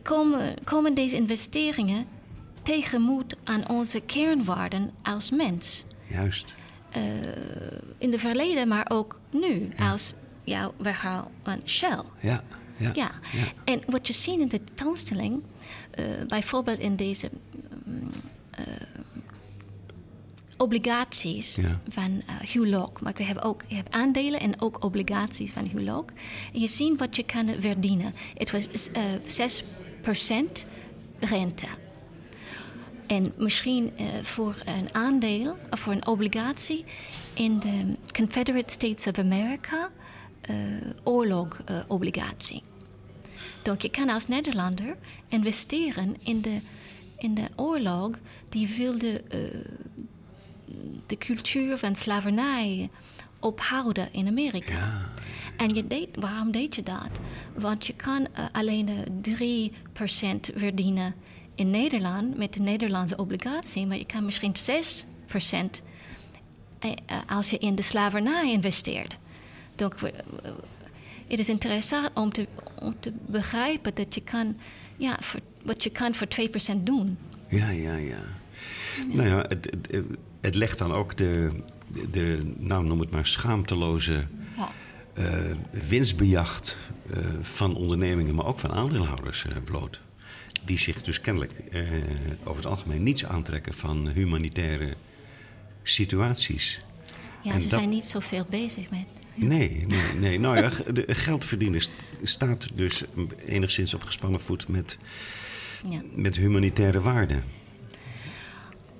[0.02, 2.06] komen, komen deze investeringen
[2.62, 5.84] tegemoet aan onze kernwaarden als mens.
[6.08, 6.54] Juist.
[6.96, 7.02] Uh,
[7.98, 9.90] in het verleden, maar ook nu, ja.
[9.90, 12.02] als jouw verhaal van Shell.
[12.20, 12.42] Ja,
[12.76, 13.12] ja, ja.
[13.32, 13.46] ja.
[13.64, 15.42] En wat je ziet in de tentoonstelling,
[15.98, 17.30] uh, bijvoorbeeld in deze
[17.86, 18.10] um,
[18.58, 18.64] uh,
[20.56, 21.80] obligaties ja.
[21.88, 23.02] van Hugh Locke.
[23.02, 26.12] Maar we hebben ook je hebt aandelen en ook obligaties van Hugh Locke.
[26.52, 28.14] En je ziet wat je kan verdienen.
[28.34, 29.52] Het was uh,
[30.62, 30.66] 6%
[31.20, 31.66] rente.
[33.06, 36.84] En misschien uh, voor een aandeel of voor een obligatie
[37.34, 39.90] in de Confederate States of America
[40.50, 40.56] uh,
[41.02, 42.62] oorlogobligatie.
[43.62, 44.96] Donc je kan als Nederlander
[45.28, 46.60] investeren in de,
[47.16, 48.10] in de oorlog
[48.48, 49.40] die wilde uh,
[51.07, 52.90] de cultuur van slavernij
[53.40, 54.72] ophouden in Amerika.
[54.72, 55.09] Ja.
[55.57, 57.09] En je deed, waarom deed je dat?
[57.55, 61.14] Want je kan uh, alleen uh, 3% verdienen
[61.55, 65.83] in Nederland met de Nederlandse obligatie, maar je kan misschien 6%
[66.79, 69.18] eh, eh, als je in de slavernij investeert.
[69.77, 70.12] We-
[71.27, 72.46] het is interessant om te,
[72.81, 74.57] om te begrijpen dat je kan,
[74.96, 76.27] ja, voor, wat je kan voor
[76.77, 77.18] 2% doen.
[77.49, 78.20] Ja, ja, ja.
[79.07, 80.05] Nou ja, het, het, het
[80.54, 81.48] legt dan ook de,
[82.11, 84.70] de, nou noem het maar, schaamteloze Ja.
[85.14, 85.35] eh,
[85.88, 86.76] winstbejacht
[87.14, 90.00] eh, van ondernemingen, maar ook van aandeelhouders eh, bloot.
[90.64, 91.52] Die zich dus kennelijk
[92.44, 94.94] over het algemeen niets aantrekken van humanitaire
[95.82, 96.80] situaties.
[97.42, 99.04] Ja, En ze dat- zijn niet zoveel bezig met.
[99.35, 100.38] Nee, nee, nee.
[100.40, 101.90] Nou ja, de geld verdienen st-
[102.22, 103.04] staat dus
[103.44, 104.98] enigszins op gespannen voet met,
[105.90, 106.00] Ja.
[106.14, 107.42] met humanitaire waarden.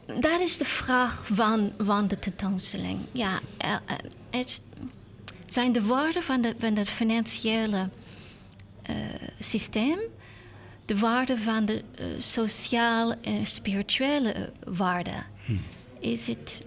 [0.07, 3.01] Dat is de vraag van, van de tentoonstelling.
[3.13, 3.97] Ja, eh, eh,
[4.31, 4.63] het
[5.47, 7.89] zijn de waarden van, de, van het financiële
[8.83, 8.97] eh,
[9.41, 9.99] systeem,
[10.85, 11.85] de waarden van de
[12.19, 15.25] sociale en spirituele waarden.
[16.01, 16.61] Is het,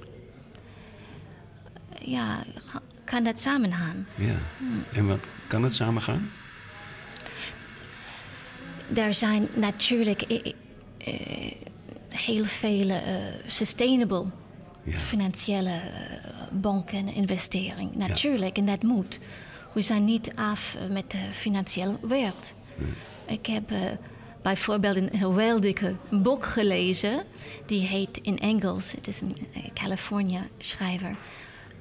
[2.02, 2.44] ja,
[3.04, 4.08] kan dat samengaan?
[4.16, 4.38] Ja.
[4.94, 6.30] En wat kan het samengaan?
[8.96, 10.22] Er zijn natuurlijk
[12.14, 13.16] heel veel eh,
[13.48, 14.26] sustainable
[14.84, 14.98] Ja.
[14.98, 15.82] financiële eh,
[16.52, 17.98] banken en investeringen.
[17.98, 19.20] Natuurlijk, en dat moet.
[19.74, 22.46] We zijn niet af eh, met de financiële wereld.
[23.28, 23.72] Ik heb
[24.42, 27.24] bijvoorbeeld een geweldige boek gelezen.
[27.66, 29.38] Die heet in Engels, het is een
[29.74, 31.16] California schrijver,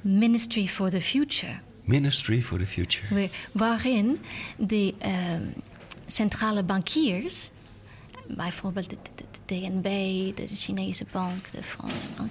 [0.00, 1.52] Ministry for the Future.
[1.84, 3.14] Ministry for the Future.
[3.14, 4.20] Waar- waarin
[4.56, 4.94] de
[6.06, 7.50] centrale bankiers,
[8.28, 8.96] bijvoorbeeld de
[9.48, 9.82] DNB,
[10.36, 12.30] de Chinese bank, de Franse bank,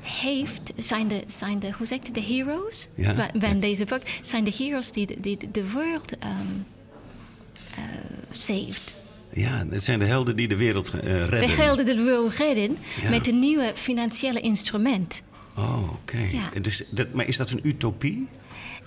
[0.00, 3.54] heeft, zijn, de, zijn de, hoe zeg je, de heroes Ja, van, ja.
[3.54, 6.30] deze bank, zijn de heroes die de, die de- de wereld ehm
[7.74, 7.82] eh,
[8.32, 8.94] saved.
[9.32, 11.48] Ja, het zijn de helden die de wereld eh, redden.
[11.48, 13.10] gelden de wereld redden Ja.
[13.10, 15.22] met een nieuwe financiële instrument.
[15.56, 16.18] Oh, oké.
[16.18, 16.60] Ja.
[16.60, 18.26] Dus dat, maar is dat een utopie?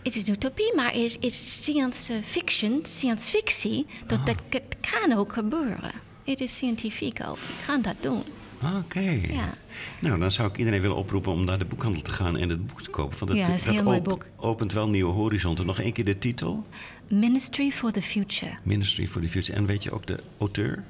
[0.03, 3.85] Het is een utopie, maar het is, is science fiction, science fictie.
[4.07, 4.25] Dat, Ah.
[4.25, 5.91] dat, dat kan ook gebeuren.
[6.25, 7.37] Het is scientifiek ook.
[7.37, 8.23] Je kan dat doen.
[8.61, 8.99] Ah, Oké.
[9.29, 9.53] Ja.
[9.99, 12.67] Nou, dan zou ik iedereen willen oproepen om naar de boekhandel te gaan en het
[12.67, 13.17] boek te kopen.
[13.17, 14.25] Want dat, Ja, het is een heel mooi boek.
[14.35, 15.65] opent wel nieuwe horizonten.
[15.65, 16.65] Nog één keer de titel.
[17.07, 18.51] Ministry for the Future.
[18.63, 19.57] Ministry for the Future.
[19.57, 20.83] En weet je ook de auteur?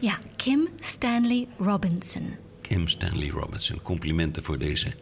[0.00, 2.34] Ja, Kim Stanley Robinson.
[2.60, 3.82] Kim Stanley Robinson.
[3.82, 4.92] Complimenten voor deze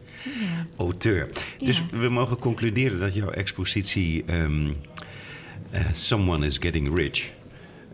[0.77, 1.29] auteur.
[1.59, 4.71] Dus we mogen concluderen dat jouw expositie ehm,
[5.71, 7.31] eh, Someone is Getting Rich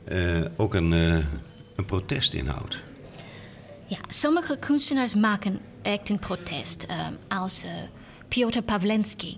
[0.03, 1.17] eh, ook een, eh,
[1.77, 2.83] een protest inhoudt.
[3.87, 6.83] Ja, sommige kunstenaars maken echt een protest.
[6.83, 7.71] ehm, als eh,
[8.27, 9.37] Piotr Pawlenski.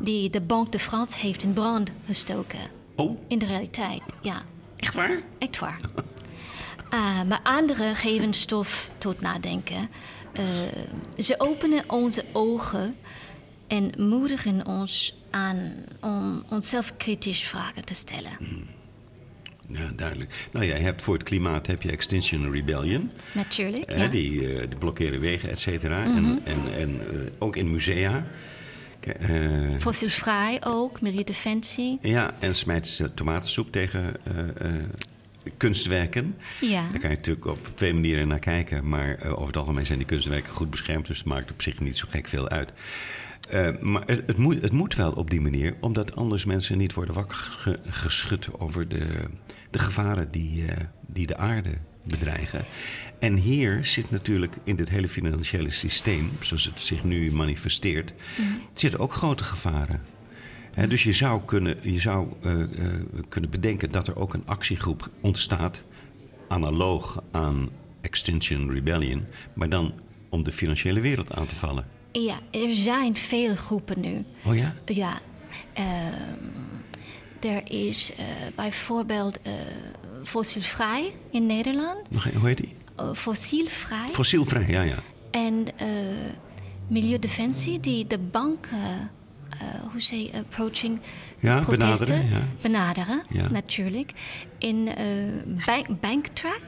[0.00, 2.58] Die de Banque de France heeft in brand gestoken.
[2.96, 4.42] Oh, In de realiteit, ja.
[4.76, 5.18] echt waar?
[5.38, 5.80] Echt waar.
[6.90, 9.88] Ah, maar anderen geven stof tot nadenken.
[10.32, 10.44] Eh,
[11.18, 12.96] ze openen onze ogen
[13.66, 18.30] en moedigen ons aan om onszelf kritisch vragen te stellen.
[19.72, 20.48] Ja, duidelijk.
[20.52, 23.10] Nou, jij hebt voor het klimaat heb je Extinction Rebellion.
[23.32, 23.90] Natuurlijk.
[23.90, 24.02] Hè, ja.
[24.02, 24.10] Mhm.
[24.10, 26.04] die, die blokkeren wegen, et cetera.
[26.04, 28.26] En, en, en eh, ook in musea.
[29.00, 29.30] Eh,
[29.80, 31.98] Fossielsvrij ook, milieudefensie.
[32.02, 34.16] ja, en smijt ze tomatensoep tegen
[35.56, 36.36] kunstwerken.
[36.60, 36.80] Ja.
[36.90, 38.88] Daar kan je natuurlijk op twee manieren naar kijken.
[38.88, 41.06] Maar over het algemeen zijn die kunstwerken goed beschermd.
[41.06, 42.72] Dus het maakt op zich niet zo gek veel uit.
[43.52, 45.74] Eh, maar het, het, moet, het moet wel op die manier.
[45.80, 49.06] Omdat anders mensen niet worden wakker ge- geschud over de,
[49.70, 51.70] de gevaren die, eh, die de aarde
[52.02, 52.64] bedreigen.
[53.18, 58.12] En hier zit natuurlijk in dit hele financiële systeem, zoals het zich nu manifesteert,
[58.72, 60.00] zitten ook grote gevaren.
[60.88, 62.56] Dus je zou, kunnen, je zou eh,
[63.28, 65.84] kunnen bedenken dat er ook een actiegroep ontstaat,
[66.48, 67.68] analoog aan
[68.00, 69.92] Extinction Rebellion, maar dan
[70.30, 71.86] om de financiële wereld aan te vallen.
[72.12, 74.24] Ja, er zijn veel groepen nu.
[74.44, 74.74] Oh ja?
[74.84, 75.18] Ja.
[75.72, 75.86] ehm,
[77.40, 78.24] er is eh,
[78.56, 79.52] bijvoorbeeld eh,
[80.24, 81.98] fossielvrij in Nederland.
[82.38, 82.72] Hoe heet die?
[82.96, 84.08] Eh, fossielvrij.
[84.10, 84.96] Fossielvrij, ja, ja.
[85.30, 85.66] En
[86.88, 89.10] Milieudefensie, die de banken,
[89.92, 90.98] hoe zeg je, approaching
[91.40, 92.46] Ja, protesten, benaderen, ja.
[92.60, 93.48] benaderen, Ja.
[93.50, 94.12] natuurlijk.
[94.58, 94.88] In
[95.66, 96.62] bank, Banktrack,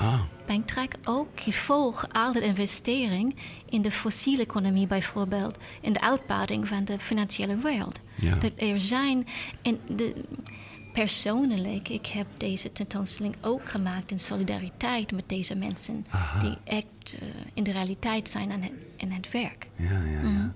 [0.00, 3.36] Ah, Banktrack ook, die volgt altijd investering
[3.68, 8.00] in de fossiele economie bijvoorbeeld, in de uitbouwing van de financiële wereld.
[8.16, 8.34] Ja.
[8.34, 9.26] Dat er zijn,
[9.62, 10.14] en de,
[10.92, 16.06] persoonlijk, ik heb deze tentoonstelling ook gemaakt in solidariteit met deze mensen
[16.40, 19.68] die echt eh, in de realiteit zijn aan het, in het werk.
[19.76, 20.54] ja, ja, ja.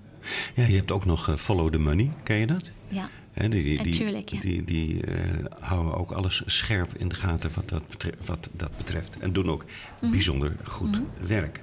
[0.55, 2.71] Ja, je hebt ook nog eh, Follow the Money, ken je dat?
[2.87, 3.09] Ja.
[3.35, 4.39] Die, die, die, ja.
[4.39, 8.77] die, die, eh, houden ook alles scherp in de gaten wat dat, betreft, wat dat
[8.77, 9.17] betreft.
[9.19, 9.65] En doen ook
[10.01, 10.11] Mhm.
[10.11, 11.61] bijzonder goed werk.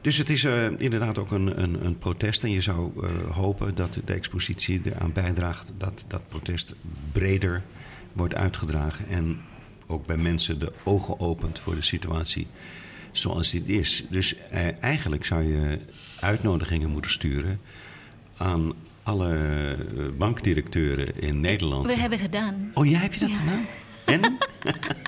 [0.00, 2.44] Dus het is eh, inderdaad ook een, een, een protest.
[2.44, 6.74] En je zou eh, hopen dat de expositie eraan bijdraagt dat dat protest
[7.12, 7.62] breder
[8.12, 9.08] wordt uitgedragen.
[9.08, 9.40] En
[9.86, 12.46] ook bij mensen de ogen opent voor de situatie
[13.12, 14.04] zoals dit is.
[14.10, 14.34] Dus
[14.80, 15.80] eigenlijk zou je
[16.20, 17.60] uitnodigingen moeten sturen
[18.36, 19.36] aan alle
[19.96, 21.86] eh, bankdirecteuren in Nederland.
[21.86, 22.70] We hebben het gedaan.
[22.74, 23.66] Oh, jij hebt je dat gedaan?
[24.04, 24.38] En?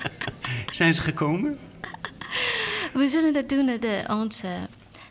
[0.69, 1.57] Zijn ze gekomen?
[2.93, 4.67] We zullen dat doen eh, de, onze,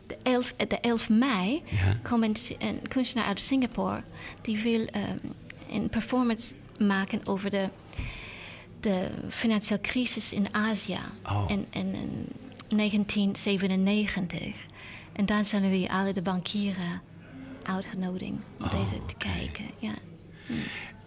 [0.07, 1.63] de, 11, de 11 mei.
[1.65, 1.99] Ja.
[2.03, 4.03] Komt een, kunstenaar uit Singapore.
[4.41, 4.87] Die wil
[5.71, 7.69] een performance maken over de,
[8.81, 10.99] de financiële crisis in Azië.
[11.25, 11.45] Oh.
[11.49, 12.29] In, in, in
[12.77, 14.57] 1997.
[15.13, 17.03] En dan zullen we alle de bankieren
[17.65, 19.65] uitgenodigd om deze te kijken.
[19.79, 19.95] Ja.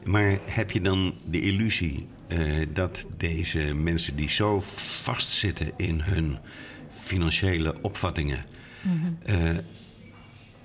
[0.04, 6.38] Maar heb je dan de illusie eh, dat deze mensen die zo vastzitten in hun
[6.89, 8.43] financiële opvattingen.
[9.24, 9.56] eh,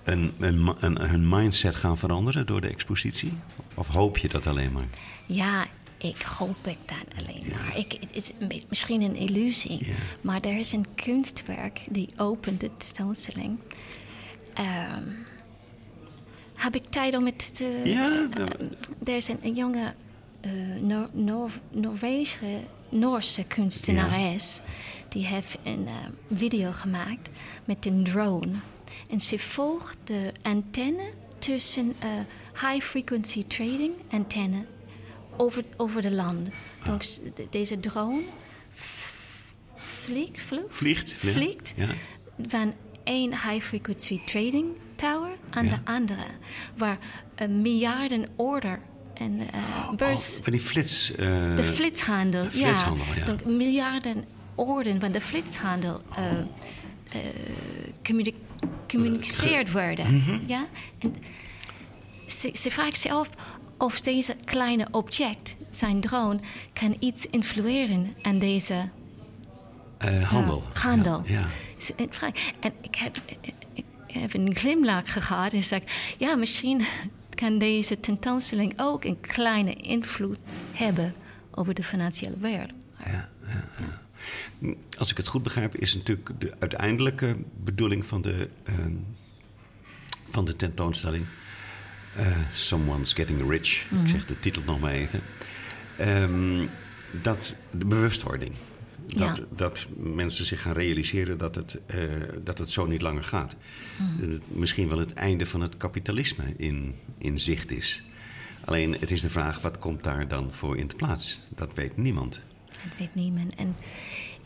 [0.05, 3.33] een, een, hun mindset gaan veranderen door de expositie?
[3.75, 4.87] Of hoop je dat alleen maar?
[5.27, 5.65] Ja,
[5.99, 7.77] ik hoop ik dat alleen maar.
[7.79, 8.33] Ik, het is
[8.69, 9.95] misschien een illusie, Ja.
[10.21, 13.59] maar er is een kunstwerk die opent de tentoonstelling.
[14.55, 15.03] Ehm,
[16.63, 17.81] heb ik tijd om het te...
[17.85, 18.45] Ja, Eh,
[19.09, 19.95] er is een, jonge
[20.41, 24.61] eh, Noor, Noor, Noorwegen, Noorse kunstenares.
[25.09, 25.95] Die heeft een eh,
[26.37, 27.29] video gemaakt
[27.65, 28.53] met een drone.
[29.11, 32.09] En ze volgt de antenne tussen eh,
[32.71, 34.65] high frequency trading antenne
[35.37, 36.49] over, over de land.
[36.85, 38.23] Dus de- deze drone
[39.75, 41.13] vliegt, Vliegt?
[41.13, 41.87] vliegt Ja.
[42.47, 44.67] van één high frequency trading
[45.03, 45.71] tower aan Ja.
[45.71, 46.25] de andere,
[46.77, 46.99] waar
[47.35, 48.79] een miljarden order
[49.15, 51.13] en eh, beurs, Oh, van die flits...
[51.15, 53.25] eh, de flitshandel, de flitshandel, ja.
[53.25, 56.45] Donc, miljarden orden van de flitshandel eh, eh,
[58.03, 58.35] communi-
[58.89, 60.15] communiceerd worden.
[60.17, 60.39] Mhm.
[60.47, 60.67] Ja?
[60.99, 61.15] En
[62.29, 63.29] ze, ze vraagt zich af
[63.79, 66.39] of deze kleine object, zijn drone,
[66.73, 68.89] kan iets influeren aan deze
[69.99, 70.63] eh, handel.
[70.75, 71.23] ja, handel.
[71.27, 71.47] Ja,
[72.21, 72.31] ja.
[72.61, 73.17] En ik heb,
[74.13, 75.83] ik heb een glimlach gehad en zei:
[76.19, 76.81] Ja, misschien
[77.41, 80.39] kan deze tentoonstelling ook een kleine invloed
[80.73, 81.15] hebben
[81.51, 82.71] over de financiële wereld.
[84.99, 88.93] Als ik het goed begrijp, is natuurlijk de uiteindelijke bedoeling van de, ehm,
[90.31, 91.25] van de tentoonstelling.
[92.17, 93.87] eh, Someone's Getting Rich.
[94.03, 95.21] Ik zeg de titel nog maar even.
[95.99, 96.67] Ehm,
[97.23, 98.53] dat de bewustwording.
[99.19, 99.45] Dat, Ja.
[99.57, 101.99] dat mensen zich gaan realiseren dat het, eh,
[102.45, 103.57] dat het zo niet langer gaat.
[104.19, 108.03] Dat het misschien wel het einde van het kapitalisme in, in zicht is.
[108.65, 111.41] Alleen het is de vraag, wat komt daar dan voor in de plaats?
[111.49, 112.41] Dat weet niemand.
[112.67, 113.55] Dat weet niemand.
[113.55, 113.75] En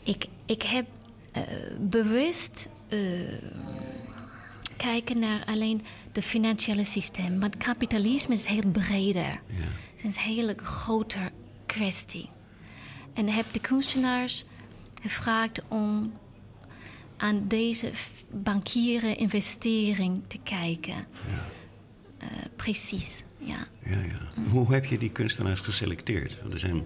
[0.03, 0.85] ik, ik heb
[1.31, 1.43] eh,
[1.79, 2.99] bewust eh,
[4.77, 7.39] kijken naar alleen de financiële systeem.
[7.39, 9.21] Want kapitalisme is heel breder.
[9.47, 9.63] Ja.
[9.95, 11.31] Het is een hele grote
[11.65, 12.29] kwestie.
[13.13, 14.45] En heb de kunstenaars
[15.01, 16.13] gevraagd om
[17.17, 17.91] aan deze
[18.31, 20.93] bankieren investering te kijken.
[22.17, 23.67] Eh, precies, ja.
[23.85, 24.41] Ja, ja.
[24.51, 26.37] Hoe heb je die kunstenaars geselecteerd?
[26.41, 26.85] Want er zijn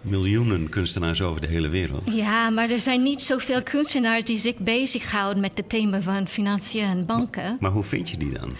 [0.00, 2.12] miljoenen kunstenaars over de hele wereld.
[2.14, 6.84] Ja, maar er zijn niet zoveel kunstenaars die zich bezighouden met het thema van financiën
[6.84, 7.56] en banken.
[7.60, 8.52] Maar hoe vind je die dan?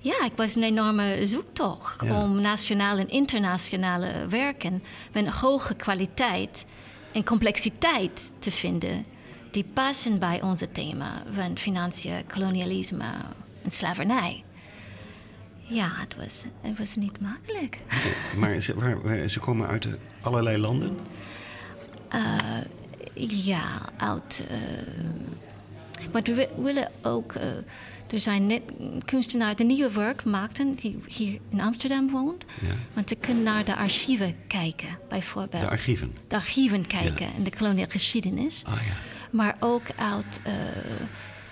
[0.00, 2.22] Ja, ik was een enorme zoektocht Ja.
[2.22, 6.64] om nationale en internationale werken met een hoge kwaliteit
[7.12, 9.04] en complexiteit te vinden
[9.50, 13.04] die passen bij onze thema van financiën, kolonialisme
[13.62, 14.44] en slavernij.
[15.58, 17.78] Ja, het was, het was niet makkelijk.
[18.38, 20.96] Maar ze, waar, waar- ze komen uit eh, allerlei landen?
[23.14, 24.44] Ja, uit.
[24.48, 24.58] eh,
[26.12, 27.32] maar we wi- willen ook.
[27.32, 27.46] eh,
[28.12, 28.62] er zijn net
[29.04, 32.44] kunstenaars die nieuwe werk maakten die hier in Amsterdam woont.
[32.60, 32.74] Ja.
[32.94, 35.62] Want ze kunnen naar de archieven kijken, bijvoorbeeld.
[35.62, 36.12] De archieven.
[36.28, 38.62] de archieven kijken en de koloniale geschiedenis.
[38.66, 38.92] Ah ja.
[39.30, 40.52] Maar ook uit, eh,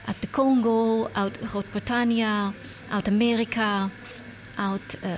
[0.06, 2.26] uit de Congo, uit Groot-Brittannië,
[2.90, 3.88] uit Amerika,
[4.56, 5.10] uit eh,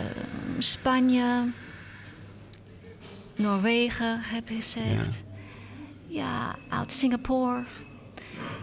[0.59, 1.51] Spanje,
[3.37, 5.23] Noorwegen, heb je gezegd.
[6.07, 7.64] Ja, uit Singapore.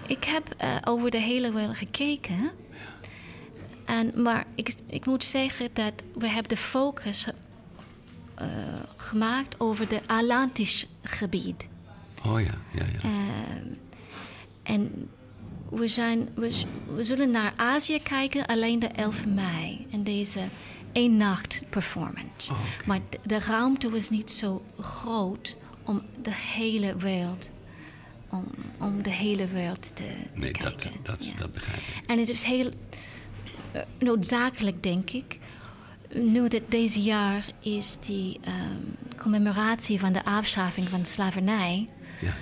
[0.09, 2.51] Ik heb eh, over de hele wereld gekeken.
[3.85, 7.27] En, maar ik, ik moet zeggen dat we hebben de focus
[8.35, 8.47] eh,
[8.95, 11.67] gemaakt over het Atlantisch gebied.
[12.25, 12.99] Oh ja, ja, ja.
[13.01, 13.65] Ehm,
[14.63, 15.09] en
[15.69, 16.63] we, zijn, we,
[16.99, 19.87] zullen naar Azië kijken alleen de 11 mei.
[19.91, 20.39] En deze
[20.91, 22.51] één nacht performance.
[22.51, 22.59] Oh.
[22.85, 27.49] Maar de, de ruimte was niet zo groot om de hele wereld,
[28.29, 28.45] om,
[28.79, 30.99] om de hele wereld te, Nee, dat, kijken.
[31.03, 31.37] dat, Ja.
[31.37, 32.03] dat begrijp ik.
[32.09, 32.71] En het is heel
[33.71, 35.37] eh, noodzakelijk, denk ik.
[36.13, 41.87] Nu dat deze jaar is die ehm, commemoratie van de afschaffing van slavernij...
[42.21, 42.33] Ja.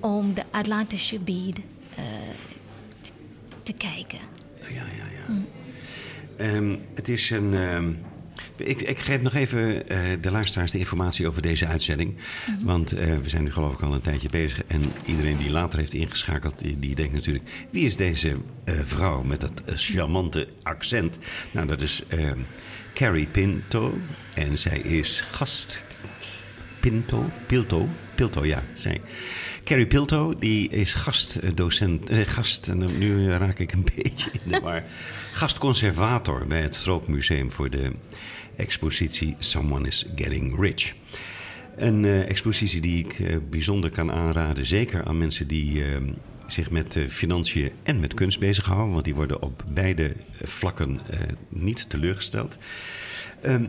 [0.00, 1.58] om de Atlantische gebied
[1.96, 2.04] eh,
[3.62, 4.18] te, kijken.
[4.62, 5.42] Ja, ja, ja.
[6.36, 7.54] Ehm, het is een.
[7.54, 7.92] ehm,
[8.56, 12.16] ik, ik geef nog even eh, de luisteraars de informatie over deze uitzending.
[12.62, 14.62] Want eh, we zijn nu geloof ik al een tijdje bezig.
[14.66, 17.44] En iedereen die later heeft ingeschakeld, die, die denkt natuurlijk...
[17.70, 21.18] wie is deze eh, vrouw met dat charmante accent?
[21.50, 22.38] Nou, dat is ehm,
[22.94, 23.98] Carrie Pinto.
[24.34, 25.84] En zij is gast
[26.80, 29.00] Pinto, Pilto, Pilto, ja, zij.
[29.66, 34.60] Carrie Pilto, die is gastdocent, eh, gast, en nu raak ik een beetje in de
[34.60, 34.84] war,
[35.32, 37.92] gastconservator bij het Stroopmuseum voor de
[38.56, 40.94] expositie Someone is Getting Rich.
[41.76, 45.96] Een eh, expositie die ik eh, bijzonder kan aanraden, zeker aan mensen die eh,
[46.46, 51.20] zich met eh, financiën en met kunst bezighouden, want die worden op beide vlakken eh,
[51.48, 52.58] niet teleurgesteld.
[53.42, 53.64] Ehm,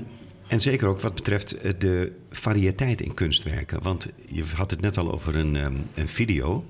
[0.47, 3.81] en zeker ook wat betreft eh, de variëteit in kunstwerken.
[3.81, 6.65] Want je had het net al over een, ehm, een video.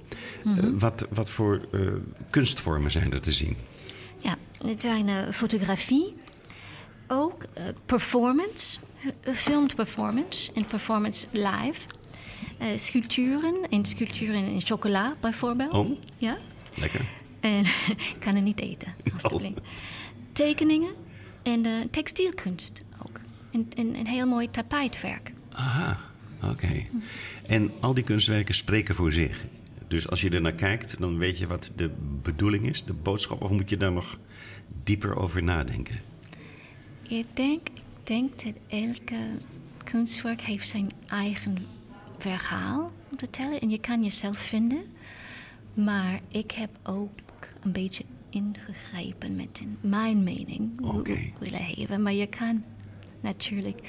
[0.46, 1.82] Eh, wat, wat voor eh,
[2.30, 3.58] kunstvormen zijn er te zien?
[4.22, 6.13] Ja, het zijn fotografie,
[7.08, 7.46] ook
[7.86, 8.78] performance,
[9.34, 11.82] filmed performance en performance live.
[12.76, 15.72] Sculpturen en sculpturen in chocola bijvoorbeeld.
[15.74, 16.00] Oh.
[16.18, 16.38] Ja.
[16.76, 17.02] Lekker.
[17.40, 17.60] En
[18.13, 19.60] ik kan het niet eten, alstublieft.
[20.32, 20.94] Tekeningen
[21.44, 22.84] en textielkunst
[23.48, 23.54] ook.
[23.54, 25.34] En, en een heel mooi tapijtwerk.
[25.52, 26.00] Aha,
[26.44, 26.86] oké.
[27.48, 29.46] En al die kunstwerken spreken voor zich.
[29.88, 31.92] Dus als je er naar kijkt, dan weet je wat de
[32.24, 34.18] bedoeling is, de boodschap, of moet je daar nog
[34.84, 36.00] dieper over nadenken?
[37.08, 39.16] Ik denk, ik denk dat elke
[39.84, 41.58] kunstwerk heeft zijn eigen
[42.18, 43.60] verhaal om te tellen.
[43.62, 44.82] En je kan jezelf vinden.
[45.74, 47.10] Maar ik heb ook
[47.64, 50.72] een beetje ingegrepen met een- mijn mening
[51.04, 52.02] ik willen geven.
[52.02, 52.64] Maar je kan
[53.19, 53.80] natuurlijk...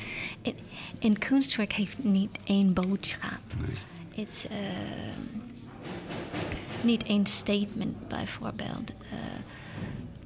[0.43, 0.55] Een,
[0.99, 3.41] een kunstwerk heeft niet één boodschap.
[4.15, 5.39] Het is ehm,
[6.81, 8.91] niet één statement bijvoorbeeld.
[9.11, 9.19] Eh,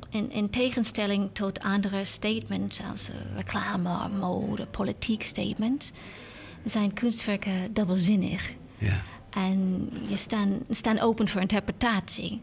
[0.08, 5.90] in, in tegenstelling tot andere statements als eh, reclame, mode, politiek statements,
[6.64, 8.54] zijn kunstwerken dubbelzinnig.
[8.78, 9.02] Ja.
[9.30, 12.40] En je staan, staan open voor interpretatie.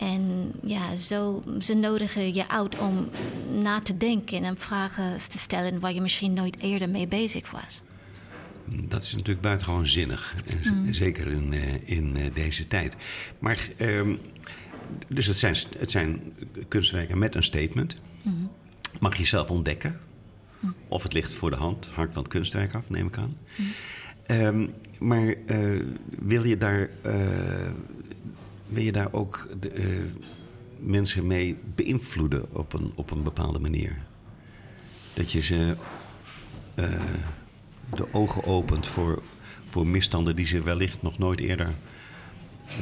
[0.00, 3.08] En ja, zo, ze nodigen je uit om
[3.62, 7.82] na te denken en vragen te stellen waar je misschien nooit eerder mee bezig was.
[8.66, 10.34] Dat is natuurlijk buitengewoon zinnig.
[10.46, 12.96] eh, z- Zeker in, eh, in eh, deze tijd.
[13.38, 14.14] Maar, ehm,
[15.08, 16.32] dus het zijn, het zijn
[16.68, 17.96] kunstwerken met een statement.
[19.00, 20.00] Mag je zelf ontdekken.
[20.88, 21.86] Of het ligt voor de hand.
[21.92, 23.36] Hangt van het kunstwerk af, neem ik aan.
[24.26, 24.66] Ehm,
[24.98, 25.34] maar
[26.18, 26.90] wil, je daar,
[28.70, 29.86] wil je daar ook de, eh,
[30.78, 33.96] mensen mee beïnvloeden op een, op een bepaalde manier?
[35.14, 35.76] Dat je ze
[36.74, 37.04] eh,
[37.94, 39.22] de ogen opent voor,
[39.64, 41.68] voor misstanden die ze wellicht nog nooit eerder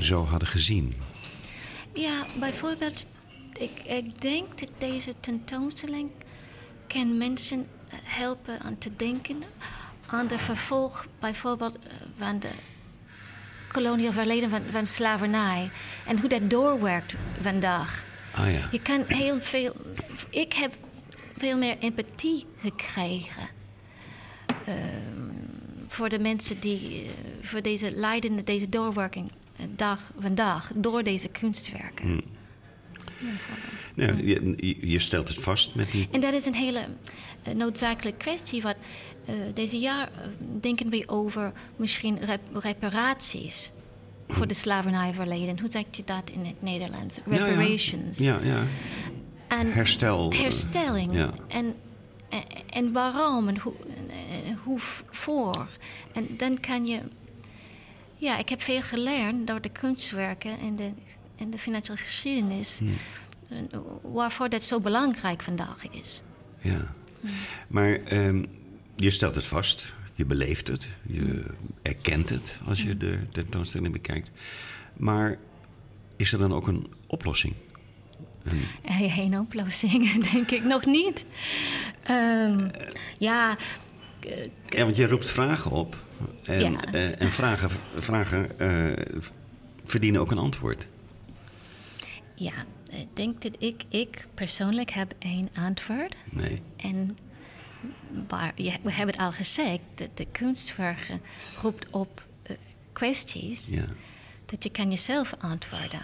[0.00, 0.94] zo hadden gezien.
[1.94, 3.06] Ja, bijvoorbeeld,
[3.58, 6.10] ik, ik denk dat deze tentoonstelling
[6.86, 7.66] kan mensen
[8.02, 9.42] helpen aan te denken
[10.06, 12.50] aan de vervolg bijvoorbeeld eh, van de
[13.72, 15.70] kolonial verleden van, van slavernij
[16.06, 18.06] en hoe dat doorwerkt vandaag.
[18.34, 18.68] Ah ja.
[18.70, 19.76] Je kan heel veel.
[20.30, 20.76] Ik heb
[21.36, 23.48] veel meer empathie gekregen.
[24.64, 24.76] ehm,
[25.86, 27.04] voor de mensen die.
[27.04, 27.10] eh,
[27.42, 29.30] voor deze leidende, deze doorwerking.
[29.56, 30.70] eh, dag vandaag.
[30.74, 32.20] door deze kunstwerken.
[33.94, 34.56] Nou, je,
[34.90, 36.08] je- stelt het vast met die.
[36.12, 36.86] En dat is een hele
[37.42, 38.62] eh, noodzakelijke kwestie.
[38.62, 38.76] Wat,
[39.54, 40.28] deze jaar eh,
[40.60, 43.72] denken we over misschien rep- reparaties.
[44.28, 45.58] voor de slavernijverleden.
[45.60, 47.18] Hoe zeg je dat in het Nederlands?
[47.26, 47.44] Ja, ja.
[47.44, 48.18] Reparations.
[48.18, 48.62] Ja, ja.
[49.48, 50.30] En Herstel.
[50.32, 51.14] eh, herstelling.
[51.14, 51.32] ja.
[51.46, 51.74] En,
[52.28, 53.72] en, en waarom en hoe,
[54.46, 54.78] en hoe
[55.10, 55.68] voor.
[56.12, 57.00] En dan kan je.
[58.16, 60.90] Ja, ik heb veel geleerd door de kunstwerken en de,
[61.36, 62.78] en de financiële geschiedenis.
[62.78, 62.90] Hmm.
[63.48, 66.22] eh, Waarvoor dat zo belangrijk vandaag is.
[66.62, 66.94] Ja.
[67.68, 68.44] Maar ehm,
[68.98, 71.44] je stelt het vast, je beleeft het, je
[71.82, 74.30] erkent het als je de tentoonstelling bekijkt.
[74.96, 75.38] Maar
[76.16, 77.54] is er dan ook een oplossing?
[78.42, 81.24] Een, Eh, Geen oplossing, denk ik nog niet.
[82.02, 82.68] Ehm,
[83.18, 83.56] ja,
[84.68, 85.96] ja, want je roept vragen op.
[86.44, 86.82] En, Ja.
[86.84, 89.04] eh, en vragen, vragen eh,
[89.84, 90.86] verdienen ook een antwoord.
[92.34, 92.52] ja,
[92.90, 96.14] ik denk dat ik, ik persoonlijk heb één antwoord.
[96.30, 96.62] Nee.
[96.76, 97.16] En
[98.28, 101.12] maar je, we hebben het al gezegd, de, de kunstwerk
[101.62, 102.56] roept op uh,
[102.92, 103.84] kwesties Ja.
[104.46, 106.00] dat je kan jezelf antwoorden.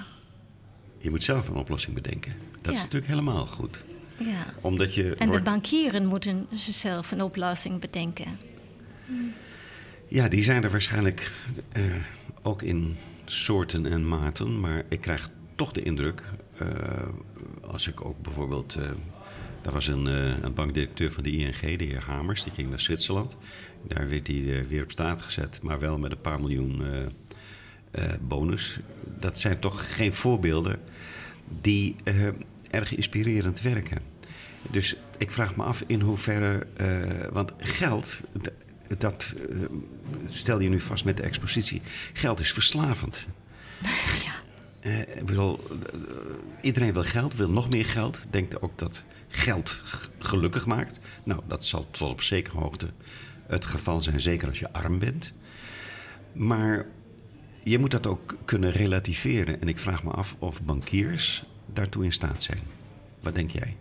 [0.99, 2.35] Je moet zelf een oplossing bedenken.
[2.63, 3.83] Dat is natuurlijk helemaal goed.
[4.19, 4.47] Ja.
[4.61, 8.39] Omdat je En de bankieren moeten zichzelf een oplossing bedenken.
[10.09, 11.33] Ja, die zijn er waarschijnlijk
[11.73, 11.83] eh,
[12.43, 14.61] ook in soorten en maten.
[14.61, 16.23] Maar ik krijg toch de indruk,
[16.59, 17.09] eh,
[17.61, 18.79] als ik ook bijvoorbeeld.
[19.65, 22.81] Daar was een, eh, een bankdirecteur van de ING, de heer Hamers, die ging naar
[22.81, 23.37] Zwitserland.
[23.83, 26.83] Daar werd hij eh, weer op straat gezet, maar wel met een paar miljoen
[27.91, 28.79] eh, bonus.
[29.21, 30.81] Dat zijn toch geen voorbeelden
[31.61, 31.97] die
[32.71, 33.99] erg inspirerend werken.
[34.71, 36.67] Dus ik vraag me af in hoeverre.
[37.33, 38.21] want geld,
[38.99, 39.37] dat
[40.25, 41.83] stel je nu vast met de expositie.
[42.13, 43.27] Geld is verslavend.
[44.25, 44.43] Ja.
[45.17, 45.61] Ik bedoel,
[46.61, 48.21] iedereen wil geld, wil nog meer geld.
[48.31, 49.05] Denkt ook dat
[49.37, 49.83] geld
[50.19, 51.01] gelukkig maakt.
[51.25, 52.91] Nou, dat zal tot op zekere hoogte
[53.47, 55.33] het geval zijn, zeker als je arm bent.
[56.33, 56.87] Maar
[57.63, 59.61] je moet dat ook kunnen relativeren.
[59.61, 62.63] En ik vraag me af of bankiers daartoe in staat zijn.
[63.21, 63.77] Wat denk jij?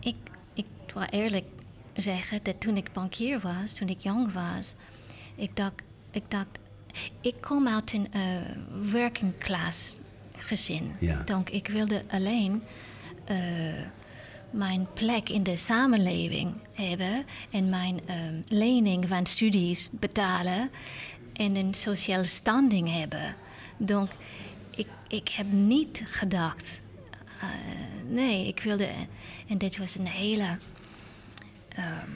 [0.00, 0.16] Ik,
[0.54, 1.44] ik wil eerlijk
[1.94, 4.74] zeggen dat toen ik bankier was, toen ik jong was,
[5.34, 6.58] ik dacht, ik, dacht,
[7.20, 8.22] ik kom uit een eh,
[8.92, 9.96] working class
[10.36, 10.92] gezin.
[10.98, 11.22] Ja.
[11.22, 12.62] Donc ik wilde alleen
[13.26, 13.36] eh,
[14.50, 18.16] mijn plek in de samenleving hebben en mijn eh,
[18.48, 20.70] lening van studies betalen
[21.32, 23.34] en een sociale standing hebben.
[23.76, 24.10] Donc
[24.76, 26.80] ik, ik heb niet gedacht
[27.40, 27.48] eh,
[28.08, 28.88] nee, ik wilde.
[29.48, 30.58] En dit was een hele.
[31.68, 32.08] ehm,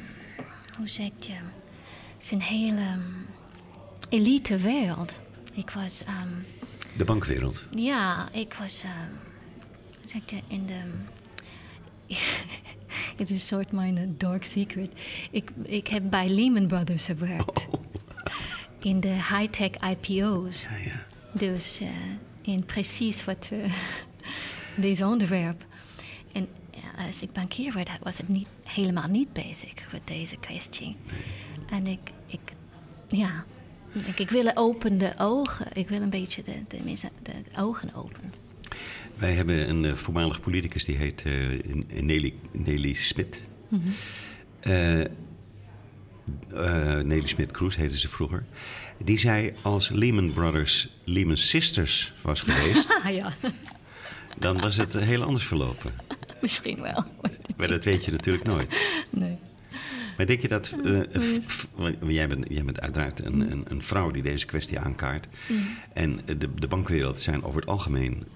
[0.78, 1.32] hoe zeg je?
[1.32, 3.00] Het is een hele ehm,
[4.08, 5.20] elite wereld.
[5.52, 6.04] Ik was.
[6.04, 6.28] ehm,
[6.96, 7.66] De bankwereld.
[7.74, 8.84] ja, ik was.
[10.10, 10.40] Zeg je?
[10.46, 10.80] In de.
[13.16, 14.92] Het is een soort mijn eh, dark secret.
[15.30, 17.66] Ik, ik heb bij Lehman Brothers gewerkt.
[18.78, 20.62] In de high-tech IPO's.
[20.62, 21.06] Ja, ja.
[21.32, 21.88] Dus eh,
[22.40, 23.66] in precies wat we.
[24.76, 25.64] deze onderwerp.
[26.32, 30.96] En ja, als ik bankier werd, was ik niet, helemaal niet bezig met deze kwestie.
[31.70, 32.40] En ik, ik
[33.08, 33.44] ja,
[33.92, 35.66] ik, ik wil open de ogen.
[35.72, 38.39] Ik wil een beetje de, de, mensen- de ogen open.
[39.20, 41.32] Wij hebben een eh, voormalig politicus die heet eh,
[42.02, 43.42] Nelly, Nelly Smit.
[44.60, 45.02] Eh,
[47.02, 48.44] Nelly Smit-Kroes heette ze vroeger.
[49.04, 53.32] Die zei als Lehman Brothers Lehman Sisters was geweest, ja,
[54.38, 55.92] dan was het heel anders verlopen.
[56.42, 57.04] misschien wel.
[57.56, 58.76] Maar dat weet je natuurlijk nooit.
[59.10, 59.38] Nee.
[60.16, 60.74] Maar denk je dat.
[61.74, 65.26] want jij, bent, jij bent uiteraard een, een, een vrouw die deze kwestie aankaart.
[65.92, 68.26] En de, de bankwereld zijn over het algemeen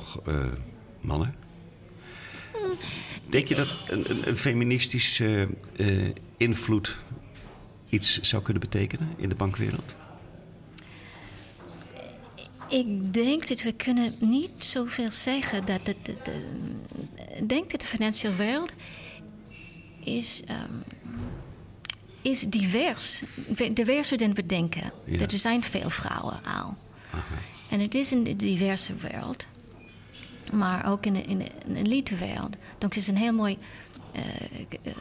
[0.00, 0.34] toch eh,
[1.00, 1.34] mannen.
[3.28, 6.96] Denk je dat een, een, een feministische eh, invloed
[7.88, 9.94] iets zou kunnen betekenen in de bankwereld?
[12.68, 16.46] Ik denk dat we kunnen niet zoveel zeggen dat het, de, de-
[17.38, 18.72] ik denk dat de financiële wereld
[20.00, 20.72] is, ehm,
[22.22, 23.22] is divers.
[23.72, 24.92] Diverser dan we denken.
[25.04, 25.20] Ja.
[25.20, 26.76] Er zijn veel vrouwen al.
[27.70, 29.46] En het is een diverse wereld.
[30.52, 32.54] Maar ook in de, in de, in.
[32.78, 33.58] Donc het is een heel mooi
[34.12, 34.22] eh,
[34.82, 34.92] eh,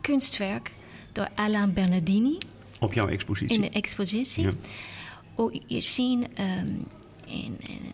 [0.00, 0.70] kunstwerk
[1.12, 2.38] door Alain Bernardini
[2.80, 3.56] Op jouw expositie?
[3.56, 4.42] in de expositie.
[4.44, 4.52] Ja.
[5.34, 7.92] Oh, je ziet ehm, een, een,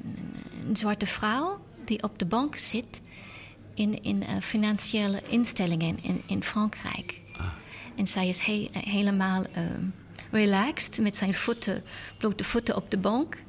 [0.68, 3.01] een zwarte vrouw die op de bank zit
[3.74, 7.20] in, in eh, financiële instellingen in, in Frankrijk.
[7.97, 9.83] En zij is he- helemaal ehm,
[10.31, 11.83] relaxed met zijn voeten,
[12.18, 13.45] blote voeten op de bank.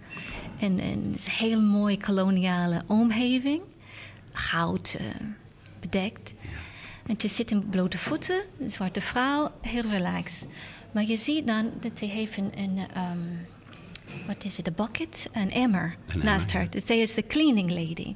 [0.60, 3.62] En, en het is een heel mooie koloniale omgeving,
[4.32, 5.05] goud eh,
[5.80, 6.34] bedekt.
[7.05, 10.47] En ze zit in blote voeten, een zwarte vrouw, heel relaxed.
[10.91, 13.18] Maar je ziet dan dat ze heeft een, een ehm,
[14.28, 16.70] wat is het, een bucket, een emmer Een naast emmer, haar.
[16.70, 18.16] Dus zij is de cleaning lady.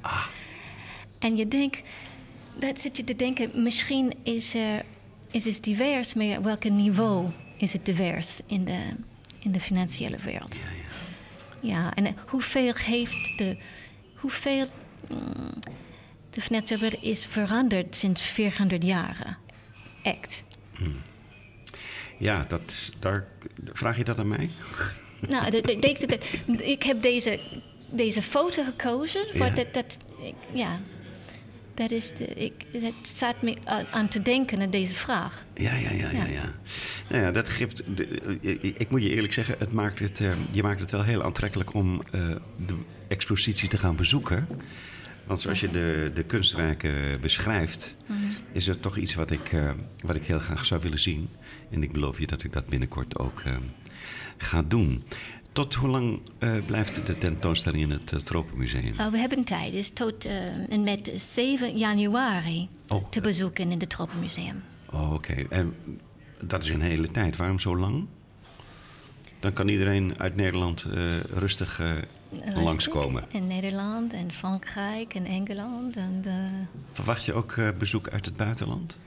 [1.18, 1.82] En je denkt,
[2.58, 4.78] dat zit je te denken, misschien is, eh,
[5.30, 8.78] is het divers, maar welk niveau is het divers in de,
[9.38, 10.54] in de financiële wereld?
[10.54, 10.81] Ja, ja.
[11.62, 13.56] Ja, en eh, hoeveel heeft de.
[14.14, 14.66] Hoeveel.
[15.08, 15.52] mm,
[16.30, 16.40] de
[16.78, 19.38] wereld is veranderd sinds 400 jaren?
[20.02, 20.42] Echt.
[22.18, 23.26] Ja, dat, daar,
[23.72, 24.50] vraag je dat aan mij?
[25.28, 27.40] Nou, ik, heb deze,
[27.90, 29.26] deze foto gekozen.
[29.32, 29.38] Ja.
[29.38, 29.98] Maar dat, dat,
[30.52, 30.80] ja,
[31.74, 33.56] dat, is de, ik, dat staat me
[33.90, 35.44] aan, te denken aan deze vraag.
[35.54, 36.24] Ja, ja, ja, ja.
[36.26, 36.54] Ja.
[37.08, 37.96] Nou ja, dat geeft.
[37.96, 41.02] de- eh, ik moet je eerlijk zeggen, het maakt het, eh, je maakt het wel
[41.02, 42.28] heel aantrekkelijk om eh,
[42.66, 42.74] de
[43.08, 44.46] expositie te gaan bezoeken.
[45.26, 47.96] Want zoals je de, de kunstwerken beschrijft,
[48.52, 49.50] is er toch iets wat ik,
[50.00, 51.28] wat ik heel graag zou willen zien.
[51.70, 53.42] En ik beloof je dat ik dat binnenkort ook
[54.36, 55.02] ga doen.
[55.52, 58.94] Tot hoe lang uh, blijft de tentoonstelling in het uh, Tropenmuseum?
[59.00, 60.24] Uh, we hebben tijd, dus tot
[60.68, 64.62] en met 7 januari oh, te bezoeken in het Tropenmuseum.
[64.90, 65.32] Oh, oké.
[65.32, 65.46] Okay.
[65.50, 65.74] En
[66.40, 67.36] dat is een hele tijd.
[67.36, 68.06] Waarom zo lang?
[69.40, 71.80] Dan kan iedereen uit Nederland rustig, rustig
[72.54, 73.24] langskomen.
[73.30, 75.96] In Nederland en Frankrijk en Engeland.
[75.96, 76.22] En,
[76.92, 78.98] Verwacht je ook bezoek uit het buitenland?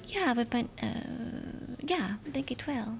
[0.00, 0.68] Ja, we ben,
[1.86, 2.96] ja denk ik wel.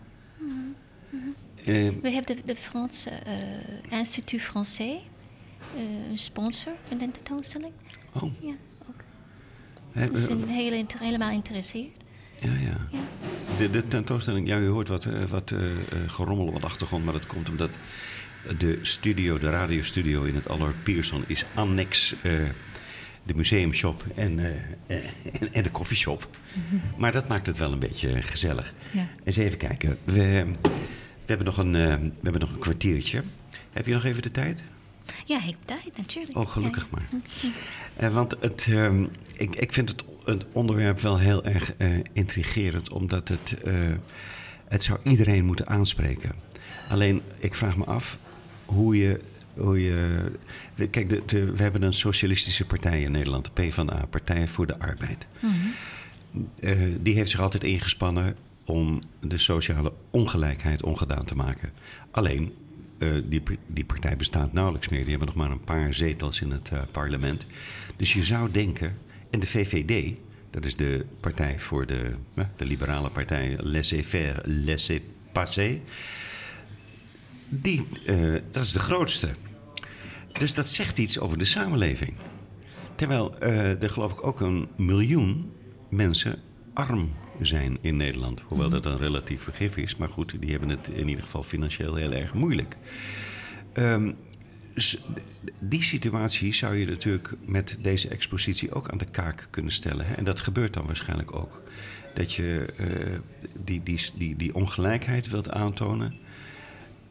[1.14, 1.34] Mm -hmm.
[1.66, 3.10] Uh, we hebben de, de Franse
[3.90, 5.00] uh, Instituut Français,
[5.76, 7.72] uh, een sponsor van de tentoonstelling.
[8.12, 8.32] Oh.
[8.40, 8.54] Ja,
[8.88, 10.10] ook.
[10.12, 11.90] We zijn hele, helemaal geïnteresseerd.
[12.40, 12.88] Ja, ja.
[12.92, 12.98] ja.
[13.56, 15.54] De, de, tentoonstelling, ja, u hoort wat, wat
[16.06, 17.78] gerommel op de achtergrond, maar dat komt omdat
[18.58, 22.14] de studio, de radiostudio in het Allard Pierson is annex
[23.22, 24.38] de museumshop en,
[24.86, 25.02] en,
[25.52, 26.28] en, de koffieshop.
[26.96, 28.74] Maar dat maakt het wel een beetje gezellig.
[28.90, 29.08] Ja.
[29.24, 29.98] Eens even kijken.
[30.04, 30.46] We
[31.26, 33.22] hebben nog een, uh, we hebben nog een kwartiertje.
[33.72, 34.64] Heb je nog even de tijd?
[35.24, 36.36] Ja, ik heb tijd, natuurlijk.
[36.36, 37.08] Oh, gelukkig maar.
[38.00, 39.00] Uh, want het, uh,
[39.36, 43.56] ik, ik vind het, het, onderwerp wel heel erg uh, intrigerend, omdat het,
[44.68, 46.32] het zou iedereen moeten aanspreken.
[46.88, 48.18] Alleen, ik vraag me af
[48.64, 49.20] hoe je.
[49.54, 50.30] Hoe je
[50.90, 54.78] kijk, de, de, we hebben een socialistische partij in Nederland, de PvdA, Partij voor de
[54.78, 55.26] Arbeid.
[55.40, 57.02] Mm -hmm.
[57.02, 61.72] die heeft zich altijd ingespannen om de sociale ongelijkheid ongedaan te maken.
[62.10, 62.54] Alleen,
[62.98, 65.00] uh, die, die partij bestaat nauwelijks meer.
[65.00, 67.46] Die hebben nog maar een paar zetels in het uh, parlement.
[67.96, 68.98] Dus je zou denken,
[69.30, 70.14] en de VVD,
[70.50, 72.14] dat is de partij voor de,
[72.56, 75.78] de liberale partij, laissez-faire, laissez-passer.
[77.48, 77.86] Die,
[78.50, 79.28] dat is de grootste.
[80.32, 82.12] Dus dat zegt iets over de samenleving.
[82.94, 85.52] Terwijl er geloof ik ook een miljoen
[85.88, 86.38] mensen
[86.74, 88.40] arm zijn in Nederland.
[88.40, 89.96] Hoewel dat een relatief vergif is.
[89.96, 92.76] Maar goed, die hebben het in ieder geval financieel heel erg moeilijk.
[93.74, 94.16] Um,
[95.60, 100.06] die situatie zou je natuurlijk met deze expositie ook aan de kaak kunnen stellen.
[100.06, 100.14] Hè?
[100.14, 101.62] En dat gebeurt dan waarschijnlijk ook.
[102.14, 103.18] Dat je uh,
[103.64, 106.14] die, die, die, die ongelijkheid wilt aantonen.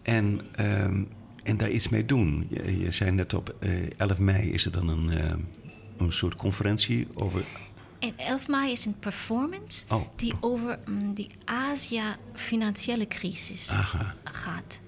[0.02, 1.08] En, um,
[1.44, 2.48] en daar iets mee doen.
[2.50, 5.34] Je, je zei net op uh, eh, 11 mei is er dan een, uh,
[5.98, 7.44] een soort conferentie over
[8.04, 10.02] en 11 mei is een performance oh.
[10.16, 14.16] die over um, die Azië-financiële crisis Aha.
[14.24, 14.80] gaat.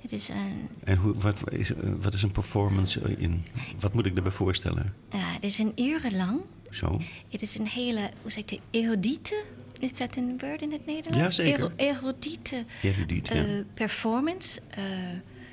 [0.00, 0.68] Het is een...
[0.84, 1.70] En hoe, wat, is,
[2.00, 3.44] wat is een performance in?
[3.80, 4.94] Wat moet ik erbij voorstellen?
[5.14, 6.40] Uh, het is een uur lang.
[6.70, 7.00] Zo.
[7.28, 9.44] Het is een hele, hoe zeg je, erudite.
[9.78, 11.36] Is dat een woord in het Nederlands?
[11.36, 11.72] Ja, zeker.
[11.76, 13.62] erudite, erudite uh, ja.
[13.74, 14.84] performance, uh,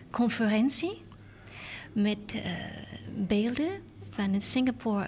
[0.10, 1.02] conferentie
[1.94, 2.42] met uh,
[3.16, 3.70] beelden
[4.10, 5.08] van een Singapore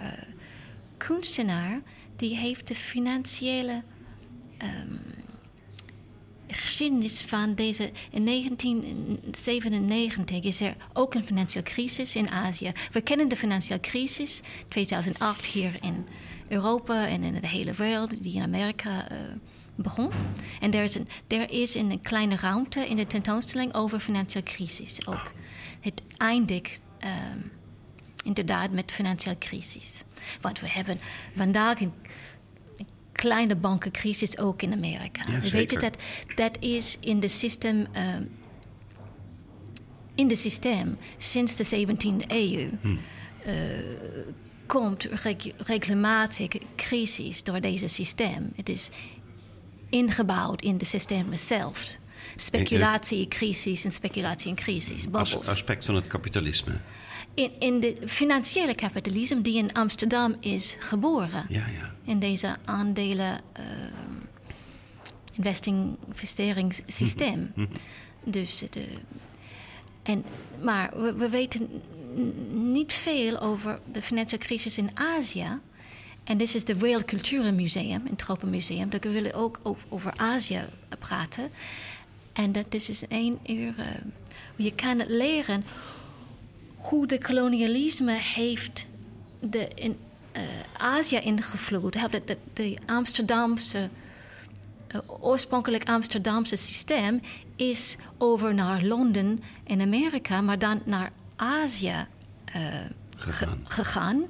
[0.97, 1.81] kunstenaar
[2.23, 3.83] die heeft de financiële
[4.61, 4.99] um,
[6.47, 7.91] geschiedenis van deze.
[8.11, 12.71] In 1997 is er ook een financiële crisis in Azië.
[12.91, 16.07] We kennen de financiële crisis 2008 hier in
[16.47, 19.17] Europa en in de hele wereld, die in Amerika uh,
[19.75, 20.11] begon.
[20.59, 25.07] En er is, een, er is een kleine ruimte in de tentoonstelling over financiële crisis
[25.07, 25.31] ook.
[25.79, 26.81] Het eindigt.
[26.99, 27.51] Um,
[28.23, 30.03] inderdaad met financiële crisis.
[30.41, 30.99] Want we hebben
[31.35, 31.93] vandaag een
[33.11, 35.23] kleine bankencrisis ook in Amerika.
[35.27, 35.97] Ja, we weten dat
[36.35, 37.87] dat is in de systeem.
[37.95, 38.15] Uh,
[40.15, 42.87] in het systeem sinds de 17e eeuw hm.
[42.87, 43.53] uh,
[44.65, 45.07] komt
[45.57, 48.51] regelmatig crisis door deze systeem.
[48.55, 48.89] Het is
[49.89, 51.97] ingebouwd in het systeem zelf.
[52.35, 55.05] Speculatie, crisis en speculatie en crisis.
[55.11, 56.79] Aspect van het kapitalisme
[57.33, 61.45] in, in de financiële kapitalisme die in Amsterdam is geboren.
[61.49, 61.93] Ja, ja.
[62.03, 63.65] In deze aandelen uh,
[65.31, 67.51] investeringssysteem.
[67.55, 67.71] Mhm, mhm.
[68.23, 68.85] dus de,
[70.03, 70.23] en,
[70.61, 71.69] maar we, we, weten
[72.51, 75.59] niet veel over de financiële crisis in Azië.
[76.23, 78.89] En dit is de World Museum, het Tropenmuseum.
[78.89, 79.59] Dat we willen ook
[79.89, 80.61] over Azië
[80.99, 81.49] praten.
[82.33, 83.73] En dat is dus één uur.
[83.79, 83.85] Uh,
[84.55, 85.63] je kan leren
[86.83, 88.87] hoe de kolonialisme heeft
[89.39, 89.97] de, in
[90.35, 90.41] uh,
[90.77, 91.93] Azië ingevloed.
[91.93, 93.89] De, de, de Amsterdamse,
[94.95, 97.21] uh, oorspronkelijk Amsterdamse systeem
[97.55, 102.05] is over naar Londen en Amerika, maar dan naar Azië
[102.55, 102.65] uh,
[103.15, 103.59] gegaan.
[103.63, 104.23] Ge, gegaan.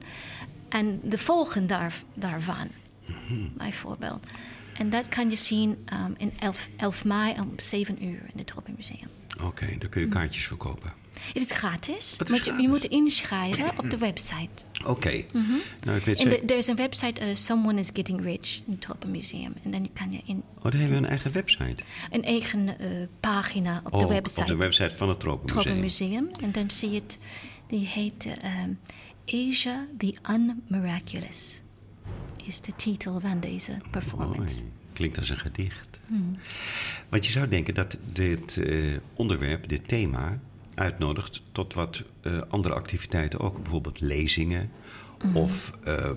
[0.69, 2.67] En de volgen daar, daarvan,
[3.05, 4.25] mm bijvoorbeeld.
[4.73, 8.47] En dat kan je zien um, in 11, 11 mei om 7 uur in het
[8.47, 9.07] Tropenmuseum.
[9.41, 11.02] Oké, dan kun je kaartjes verkopen.
[11.33, 12.15] Het is gratis.
[12.17, 14.63] Het is maar je- moet inschrijven op de website.
[14.85, 15.23] Oké.
[15.83, 16.51] Nou, ik weet zeker...
[16.51, 19.53] er is een website, uh, Someone is Getting Rich, in het Tropenmuseum.
[19.63, 21.75] En dan kan je in Oh, dan hebben we een eigen website.
[22.11, 22.87] een eigen eh,
[23.19, 24.41] pagina op oh, de website.
[24.41, 25.63] op de website van het Tropenmuseum.
[25.63, 26.29] Tropenmuseum.
[26.41, 27.17] En dan zie je het,
[27.67, 28.69] die heet eh, ehm,
[29.49, 31.61] Asia the Unmiraculous.
[32.45, 34.61] Is de titel van deze performance.
[34.63, 34.71] Mooi.
[34.93, 35.99] Klinkt als een gedicht.
[37.09, 40.39] Want je zou denken dat dit eh, onderwerp, dit thema,
[40.75, 43.61] uitnodigt tot wat eh, andere activiteiten ook.
[43.61, 44.69] Bijvoorbeeld lezingen
[45.33, 46.11] of eh,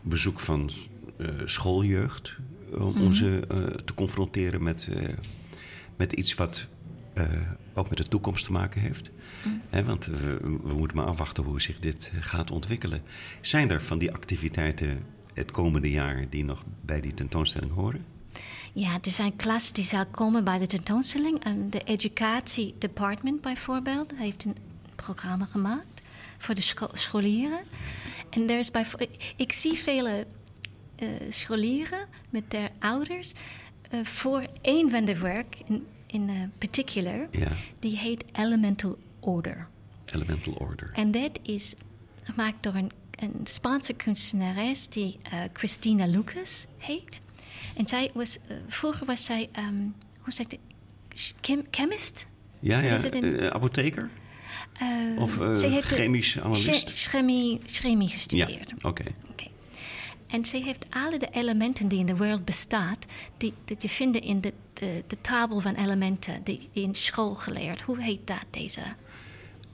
[0.00, 0.70] bezoek van
[1.16, 2.36] eh, schooljeugd.
[2.78, 3.46] Om, om ze
[3.84, 4.88] te confronteren met,
[5.96, 6.68] met iets wat
[7.74, 9.10] ook met de toekomst te maken heeft.
[9.70, 13.02] Hè, want we, we moeten maar afwachten hoe zich dit gaat ontwikkelen.
[13.40, 15.02] Zijn er van die activiteiten
[15.34, 18.04] het komende jaar die nog bij die tentoonstelling horen?
[18.76, 21.44] Ja, er zijn klassen die zal komen bij de tentoonstelling.
[21.44, 24.56] En de Educatie Department bijvoorbeeld heeft een
[24.94, 26.00] programma gemaakt
[26.38, 27.60] voor de scho- scholieren.
[28.30, 28.98] En er is bijvo-
[29.36, 30.26] ik, zie vele
[30.96, 33.32] eh, scholieren met their ouders
[33.90, 37.28] eh, voor een van de werk in, in eh, particular.
[37.78, 39.68] Die heet Elemental Order.
[40.04, 40.90] Elemental Order.
[40.94, 41.74] En dat is
[42.22, 45.18] gemaakt door een, een Spaanse kunstenares die
[45.52, 47.20] Christina Lucas heet.
[47.76, 49.74] En zij was, eh, vroeger was zij, ehm,
[50.20, 50.50] hoe zeg ik
[51.08, 51.34] het?
[51.40, 52.26] Chem- chemist?
[52.60, 53.04] Ja, ja.
[53.04, 54.10] Een- eh, apotheker?
[54.78, 54.88] Eh,
[55.22, 56.90] Of zij heeft de- chemisch analist?
[56.90, 58.72] che- Chemie, chemie Ja, gestudeerd.
[58.82, 59.04] oké.
[59.30, 59.44] Oké.
[60.26, 63.06] En ze heeft alle de elementen die in de wereld bestaat,
[63.36, 67.34] die, dat je vindt in de, de, de tabel van elementen, die, die in school
[67.34, 67.82] geleerd.
[67.82, 68.80] Hoe heet dat, deze?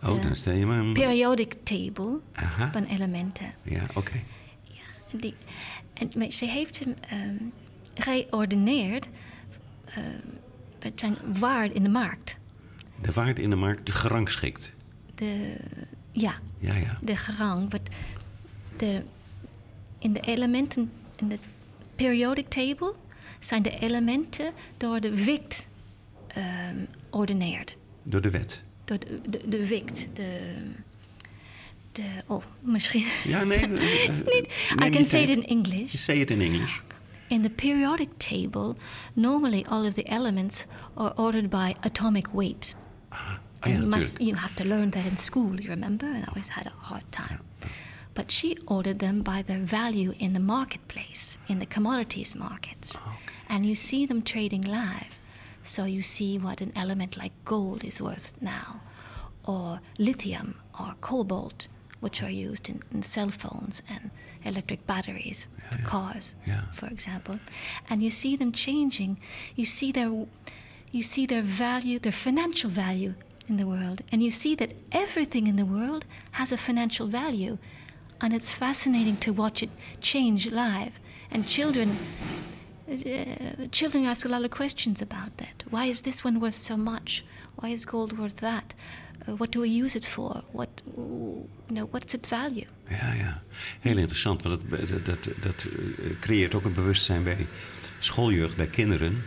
[0.03, 0.93] Oh, dan stel je me een...
[0.93, 2.72] Periodic table Aha.
[2.72, 3.55] van elementen.
[3.62, 4.22] Ja, oké.
[5.12, 5.34] En Die,
[5.95, 7.34] en, maar ze heeft hem ehm
[7.95, 9.09] geordineerd
[10.82, 12.38] met zijn waarde in de markt.
[13.03, 14.72] De waarde in de markt gerangschikt.
[15.14, 15.57] De,
[16.12, 16.99] ja, Ja, ja.
[17.03, 17.70] de gerang.
[17.70, 17.80] Wat
[18.76, 19.03] de,
[19.99, 21.38] in de elementen, in de
[21.95, 22.95] periodic table,
[23.38, 25.68] zijn de elementen door de wikt
[26.26, 26.76] ehm
[27.11, 27.76] ordineerd.
[28.03, 28.62] Door de wet.
[28.84, 30.57] Door de, de, de wikt, de,
[31.93, 32.03] de...
[32.26, 33.07] Oh, misschien...
[33.24, 33.59] Ja, nee.
[33.59, 34.47] eh, eh, Niet,
[34.84, 35.95] I can say it in English.
[35.95, 36.80] Say it in English.
[37.31, 38.76] In the periodic table,
[39.14, 40.66] normally all of the elements
[40.97, 42.74] are ordered by atomic weight.
[43.12, 46.07] Ah, and you must you have to learn that in school, you remember?
[46.07, 47.45] And I always had a hard time.
[48.14, 52.99] But she ordered them by their value in the marketplace, in the commodities markets.
[53.49, 55.14] And you see them trading live.
[55.62, 58.81] So you see what an element like gold is worth now,
[59.45, 61.68] or lithium or cobalt,
[62.01, 64.11] which are used in, in cell phones and
[64.44, 66.62] electric batteries for cars, Yeah.
[66.72, 67.38] for example.
[67.88, 69.18] And you see them changing.
[69.55, 70.11] You see their
[70.92, 73.14] you see their value, their financial value
[73.48, 77.59] in the world, and you see that everything in the world has a financial value,
[78.20, 79.70] and it's fascinating to watch it
[80.01, 80.98] change live.
[81.30, 81.96] And children,
[82.90, 85.62] uh, children ask a lot of questions about that.
[85.70, 87.24] Why is this one worth so much?
[87.57, 88.74] Why is gold worth that?
[89.37, 90.43] What do we use it for?
[90.51, 92.66] What, you know, what's its value?
[92.89, 93.43] Ja, ja.
[93.81, 97.47] Heel interessant, want dat, dat, dat, dat eh, creëert ook een bewustzijn bij
[97.99, 99.22] schooljeugd, bij kinderen.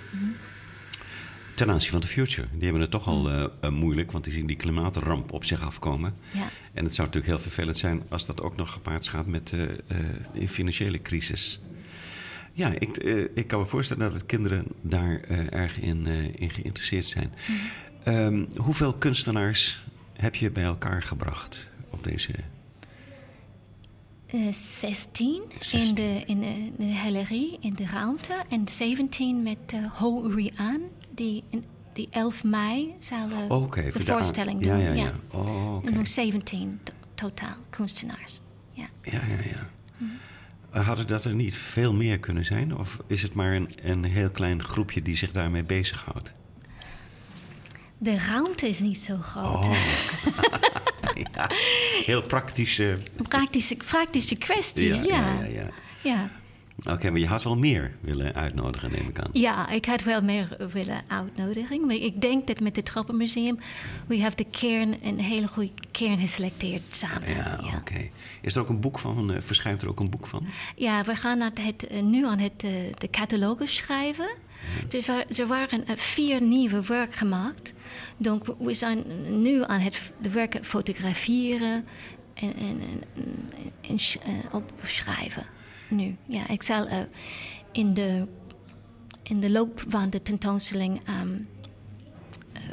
[1.56, 2.48] Ten aanzien van de future.
[2.54, 5.62] Die hebben het toch al eh, eh, moeilijk, want die zien die klimaatramp op zich
[5.62, 6.16] afkomen.
[6.34, 6.48] Ja.
[6.74, 9.52] En het zou natuurlijk heel vervelend zijn als dat ook nog gepaard gaat met
[10.34, 11.62] een financiële crisis.
[12.54, 12.98] Ja, ik,
[13.34, 17.34] ik kan me voorstellen dat kinderen daar erg in, in geïnteresseerd zijn.
[18.04, 19.84] Ehm, hoeveel kunstenaars
[20.24, 22.32] heb je bij elkaar gebracht op deze
[24.26, 25.96] Eh, 16 in 16.
[25.96, 26.46] de, in, de,
[26.78, 28.34] in de galerie, in de ruimte.
[28.50, 30.82] En 17 met uh, Ho Uri-an,
[31.16, 31.64] die, in-
[31.94, 34.84] die 11 mei zal eh, Oh, de voor de voorstelling ja, doen.
[34.84, 35.14] Ja, ja.
[35.32, 35.88] Oh, oké.
[35.88, 38.40] En nog 17 to- totaal kunstenaars.
[38.72, 38.86] Ja.
[39.04, 39.70] Ja, ja, ja.
[40.72, 42.78] Eh, Hadden dat er niet veel meer kunnen zijn?
[42.78, 46.34] Of is het maar een, een heel klein groepje die zich daarmee bezighoudt?
[48.04, 49.66] De ruimte is niet zo groot.
[49.66, 49.76] Oh.
[51.34, 51.50] ja,
[52.06, 52.98] heel praktische.
[53.28, 55.44] Praktische, praktische kwestie, Ja, ja.
[55.44, 55.70] ja,
[56.04, 56.30] ja.
[56.86, 59.30] Oké, maar je had wel meer willen uitnodigen, neem ik aan.
[59.34, 61.86] Ja, ik had wel meer willen uitnodigen.
[61.86, 63.60] Maar ik denk dat met het Tropenmuseum...
[64.08, 67.30] we have de kern, een hele goede kern geselecteerd samen.
[67.30, 68.10] Ja, oké.
[68.42, 69.34] Is er ook een boek van?
[69.34, 70.46] eh, verschijnt er ook een boek van?
[70.76, 74.30] Ja, we gaan het, het, eh, nu aan het, eh, de catalogus schrijven.
[74.88, 75.08] Dus
[75.40, 77.74] er, waren eh, vier nieuwe werken gemaakt.
[78.18, 79.04] Dus we- zijn
[79.42, 81.86] nu aan het werken fotograferen
[82.34, 82.80] en, en,
[83.82, 85.46] en, eh, opschrijven.
[85.90, 86.98] Nu, ja, ik zal eh,
[87.72, 88.28] in, de,
[89.24, 91.40] in de loop van de tentoonstelling ehm, eh,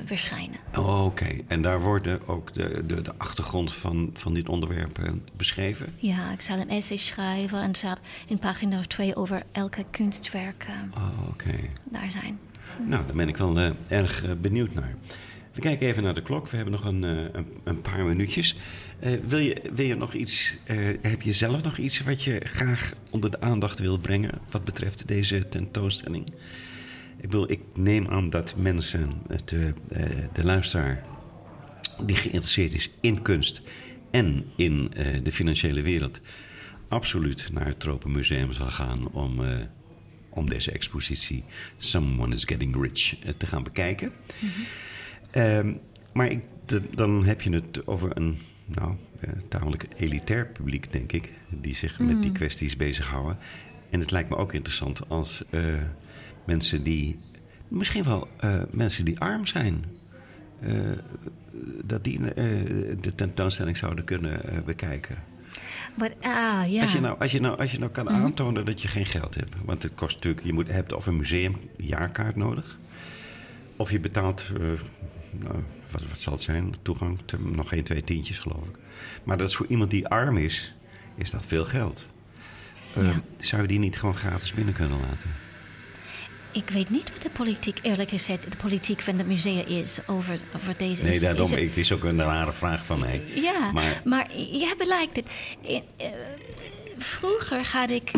[0.04, 0.56] verschijnen.
[0.76, 5.94] Oké, en daar worden ook de, de, de achtergrond van, van dit onderwerp eh, beschreven?
[5.96, 7.96] Ja, ik zal een essay schrijven en zal
[8.26, 11.54] in pagina of twee over elke kunstwerk eh, Oh, Oké.
[11.84, 12.38] daar zijn.
[12.86, 14.94] Nou, daar ben ik wel eh, erg benieuwd naar.
[15.52, 16.48] We kijken even naar de klok.
[16.48, 18.56] We hebben nog een, een, een paar minuutjes.
[19.26, 20.56] Wil, je, wil je nog iets,
[21.00, 25.08] heb je zelf nog iets wat je graag onder de aandacht wil brengen wat betreft
[25.08, 26.24] deze tentoonstelling?
[27.20, 31.04] Ik, ik neem aan dat mensen, eh, de, eh, de luisteraar
[32.06, 33.62] die geïnteresseerd is in kunst
[34.10, 36.20] en in eh, de financiële wereld,
[36.88, 39.40] absoluut naar het Tropenmuseum zal gaan om,
[40.28, 41.44] om deze expositie
[41.78, 44.12] Someone is Getting Rich te gaan bekijken.
[45.30, 45.72] Ehm,
[46.12, 51.12] maar ik, de- dan heb je het over een nou, eh, tamelijk elitair publiek, denk
[51.12, 53.38] ik, die zich met die kwesties bezighouden.
[53.90, 55.42] En het lijkt me ook interessant als
[56.50, 57.18] mensen die,
[57.68, 59.84] misschien wel eh, mensen die arm zijn,
[60.60, 60.70] eh,
[61.84, 62.34] dat die eh,
[63.00, 65.16] de tentoonstelling zouden kunnen bekijken.
[66.20, 66.60] Ah.
[66.80, 69.34] Als, je nou, als, je nou, als je nou kan aantonen dat je geen geld
[69.34, 69.54] hebt.
[69.64, 72.78] Want het kost natuurlijk, je moet, hebt of een museumjaarkaart nodig.
[73.76, 74.52] Of je betaalt,
[75.30, 75.54] nou,
[75.90, 78.78] wat, wat zal het zijn, toegang, te, nog geen twee tientjes geloof ik.
[79.24, 80.74] Maar dat is voor iemand die arm is,
[81.14, 82.06] is dat veel geld.
[82.94, 83.22] Eh, Ja.
[83.38, 85.30] Zou je die niet gewoon gratis binnen kunnen laten?
[86.52, 90.38] Ik weet niet wat de politiek, eerlijk gezegd, de politiek van het museum is over,
[90.56, 91.02] over deze...
[91.02, 93.22] Nee, daarom, is het- het is ook een rare vraag van mij.
[93.34, 94.66] Ja, Maar- maar, je
[95.62, 96.06] in- eh,
[96.98, 98.10] vroeger had ik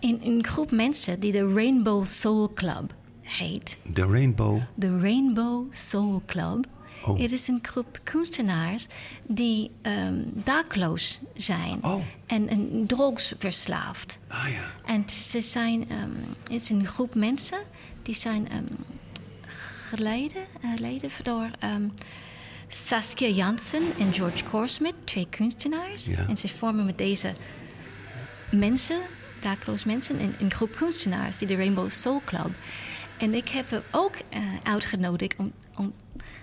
[0.00, 3.76] in een groep mensen die de Rainbow Soul Club heet.
[3.92, 6.66] De Rainbow, De Rainbow Soul Club.
[7.06, 7.18] Oh.
[7.18, 8.86] Het is een groep kunstenaars
[9.22, 12.02] die ehm dakloos zijn Oh.
[12.26, 14.16] en, en drugsverslaafd.
[14.28, 14.92] ah ja.
[14.92, 16.10] En ze zijn, ehm,
[16.42, 17.58] het is een groep mensen
[18.02, 18.64] die zijn ehm
[19.88, 21.50] geleid, eh, door
[22.68, 26.06] Saskia Jansen en George Korsmit, twee kunstenaars.
[26.06, 26.28] Ja.
[26.28, 27.32] En ze vormen met deze
[28.50, 29.00] mensen,
[29.40, 32.50] dakloos mensen, een, een groep kunstenaars, die de Rainbow Soul Club.
[33.18, 35.92] En ik heb hem ook eh, uitgenodigd om, om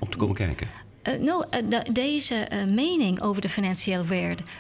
[0.02, 0.68] Om te komen kijken.
[1.02, 4.04] eh, nou, eh, de- deze eh, mening over de financiële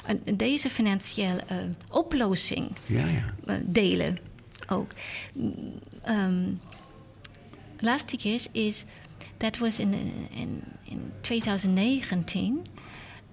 [0.05, 1.41] eh, deze financiële
[1.89, 3.59] oplossing Ja, ja.
[3.63, 4.17] delen
[4.69, 4.91] ook.
[6.03, 6.43] Ehm,
[7.79, 8.83] laatste keer is,
[9.37, 9.93] dat was in,
[10.31, 12.61] in, in 2019.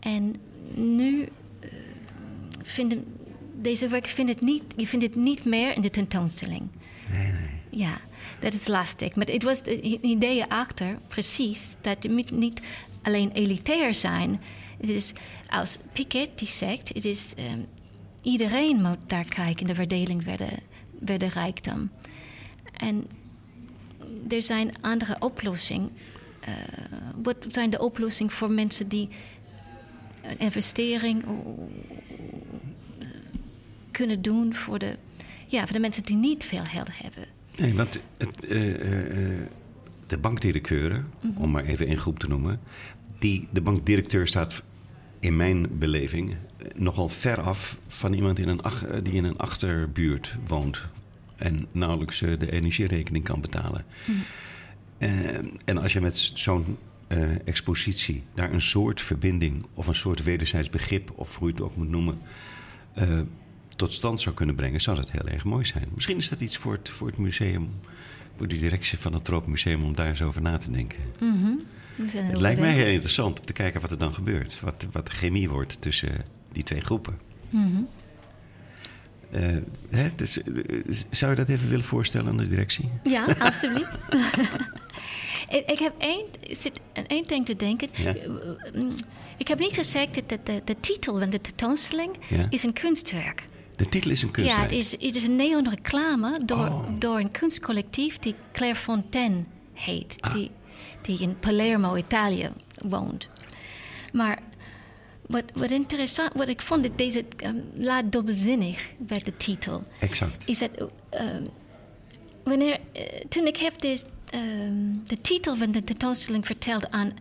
[0.01, 0.35] En
[0.75, 1.29] nu
[2.63, 3.05] vinden
[3.61, 6.63] deze werk vindt het niet, je vindt het niet meer in de tentoonstelling.
[7.79, 8.01] Ja,
[8.41, 9.15] dat is lastig.
[9.15, 12.63] Maar het was de idee achter, precies, dat het moet niet
[13.03, 14.41] alleen elitair zijn.
[14.81, 15.13] Het is,
[15.51, 17.61] als Piketty zegt, het is, ehm,
[18.23, 20.37] iedereen moet daar kijken, de verdeling van
[21.19, 21.91] de, rijkdom.
[22.73, 23.07] En
[24.29, 25.91] er zijn andere oplossingen.
[26.41, 26.53] Eh,
[27.23, 29.09] wat zijn de oplossingen voor mensen die
[30.23, 31.25] een investering
[33.91, 34.97] kunnen doen voor de,
[35.47, 37.38] ja, voor de mensen die niet veel geld hebben?
[37.59, 39.47] Nee, want het, eh, eh, eh,
[40.07, 42.61] de bankdirecteuren, om maar even één groep te noemen,
[43.19, 44.63] die, de bankdirecteur staat
[45.21, 46.37] in mijn beleving
[46.77, 48.61] nogal ver af van iemand in een
[49.03, 50.89] die in een achterbuurt woont
[51.37, 53.85] en nauwelijks de energierekening kan betalen.
[54.99, 56.77] Eh, en als je met zo'n
[57.45, 61.77] expositie daar een soort verbinding of een soort wederzijds begrip, of hoe je het ook
[61.77, 62.19] moet noemen,
[62.95, 63.21] eh,
[63.79, 65.89] tot stand zou kunnen brengen, zou dat heel erg mooi zijn.
[65.95, 67.71] Misschien is dat iets voor het, voor het museum,
[68.37, 70.99] voor de directie van het Tropenmuseum om daar eens over na te denken.
[72.07, 74.61] Is een Het lijkt mij heel interessant om te kijken wat er dan gebeurt.
[74.61, 77.19] Wat, wat de chemie wordt tussen die twee groepen.
[79.31, 79.57] Eh,
[79.91, 80.55] hè, dus, eh,
[81.11, 82.91] zou je dat even willen voorstellen aan de directie?
[83.03, 83.87] Ja, alsjeblieft.
[85.57, 86.25] ik, ik heb één,
[86.59, 87.89] zit aan één ding te denken.
[87.93, 88.15] Ja.
[88.75, 88.91] Mm,
[89.37, 92.47] Ik heb niet gezegd dat de, de, de titel van de tentoonstelling Ja.
[92.51, 93.47] is een kunstwerk.
[93.79, 94.71] De titel is een Ja, kunstwerk.
[94.71, 96.85] het is, het is een neonreclame door, Oh.
[96.99, 100.17] door een kunstcollectief die Clairefontaine heet.
[100.21, 100.33] Ah.
[100.33, 100.51] Die,
[101.03, 102.51] die in Palermo, Italië
[102.83, 103.29] woont.
[104.13, 104.39] Maar
[105.27, 109.83] wat, wat interessant, wat ik vond, dat deze um, laat dubbelzinnig werd de titel.
[110.01, 110.43] Exact.
[110.49, 110.71] Is dat
[111.11, 111.45] ehm,
[112.45, 117.13] wanneer, eh, toen ik heb dus, ehm, de titel van de tentoonstelling verteld aan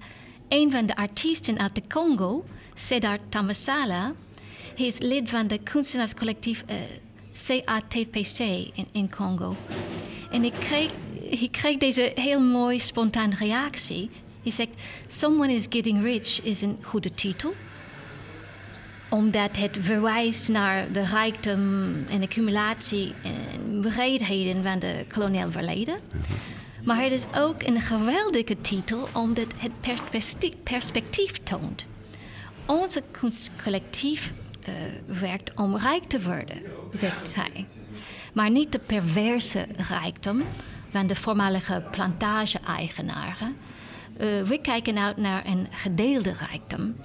[0.49, 4.13] een van de artiesten uit de Congo, Sedar Tamasala.
[4.77, 6.75] Hij is lid van de kunstenaarscollectief eh,
[7.47, 8.39] CATPC
[8.73, 9.55] in, in Congo.
[10.31, 10.91] En ik kreeg,
[11.41, 14.09] ik kreeg deze heel mooi spontane reactie.
[14.43, 14.69] Hij zegt,
[15.07, 17.53] Someone is Getting Rich is een goede titel
[19.09, 25.99] omdat het verwijst naar de rijkdom en accumulatie en breedheden van de koloniaal verleden.
[26.83, 29.71] Maar het is ook een geweldige titel omdat het
[30.63, 31.85] perspectief, toont.
[32.65, 34.33] Onze kunstcollectief
[34.67, 34.73] uh,
[35.19, 36.61] werkt om rijk te worden,
[36.91, 37.65] zegt hij.
[38.33, 40.43] Maar niet de perverse rijkdom
[40.89, 43.55] van de voormalige plantage-eigenaren.
[44.19, 46.95] Uh, we kijken uit naar een gedeelde rijkdom.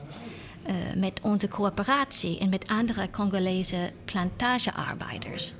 [0.67, 5.55] Uh, met onze coöperatie en met andere Congolese plantagearbeiders.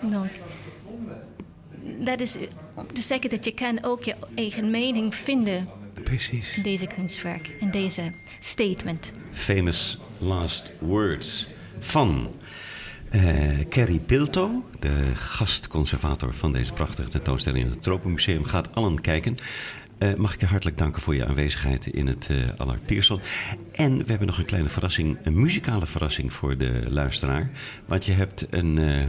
[0.00, 0.30] Donc,
[1.98, 2.36] dat is
[2.74, 5.68] om te zeggen dat je kan ook je eigen mening vinden.
[6.04, 6.56] Precies.
[6.56, 9.12] In deze kunstwerk, in deze statement.
[9.30, 11.48] Famous last words
[11.78, 12.34] van
[13.14, 13.22] uh,
[13.68, 19.36] Kerry Pilto, de gastconservator van deze prachtige tentoonstelling in het Tropenmuseum, gaat allen kijken.
[19.98, 23.20] Uh, mag ik je hartelijk danken voor je aanwezigheid in het uh, Allard Pierson.
[23.72, 27.50] En we hebben nog een kleine verrassing, een muzikale verrassing voor de luisteraar.
[27.86, 29.06] Want je hebt een, uh,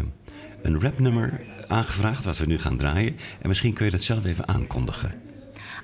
[0.61, 3.17] een rapnummer aangevraagd, wat we nu gaan draaien.
[3.41, 5.21] En misschien kun je dat zelf even aankondigen.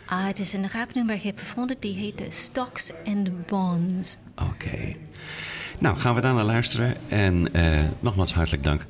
[0.06, 4.18] Ah, het is een rapnummer, ik heb gevonden, die heet Stocks and Bonds.
[4.36, 4.85] Oké.
[5.80, 6.96] Nou, gaan we daar naar luisteren.
[7.10, 8.86] En uh, nogmaals hartelijk dank.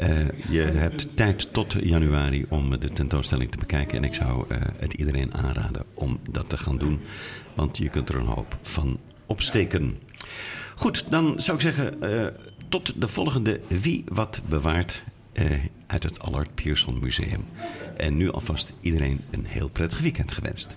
[0.00, 0.08] Uh,
[0.48, 3.98] je hebt tijd tot januari om de tentoonstelling te bekijken.
[3.98, 7.00] En ik zou uh, het iedereen aanraden om dat te gaan doen.
[7.54, 9.98] Want je kunt er een hoop van opsteken.
[10.74, 11.98] Goed, dan zou ik zeggen
[12.68, 15.04] tot de volgende Wie Wat Bewaart
[15.86, 17.44] uit het Allard Pierson Museum.
[17.96, 20.76] En nu alvast iedereen een heel prettig weekend gewenst.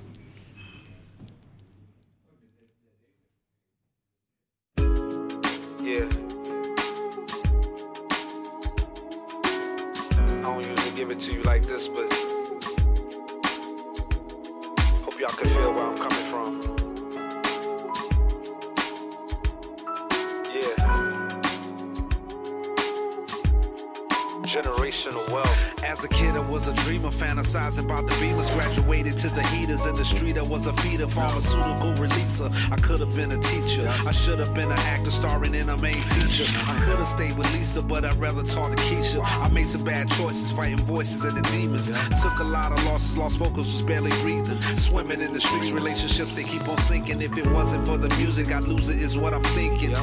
[27.40, 28.54] Fantasizing about the beamers.
[28.54, 30.38] Graduated to the heaters in the street.
[30.38, 32.50] I was a feeder, pharmaceutical releaser.
[32.72, 33.88] I could have been a teacher.
[34.08, 36.50] I should have been an actor starring in a main feature.
[36.68, 39.22] I could have stayed with Lisa, but I'd rather talk to Keisha.
[39.24, 41.90] I made some bad choices, fighting voices and the demons.
[42.22, 44.60] Took a lot of losses, lost focus, was barely breathing.
[44.62, 47.22] Swimming in the streets, relationships they keep on sinking.
[47.22, 49.94] If it wasn't for the music, I'd lose it, is what I'm thinking.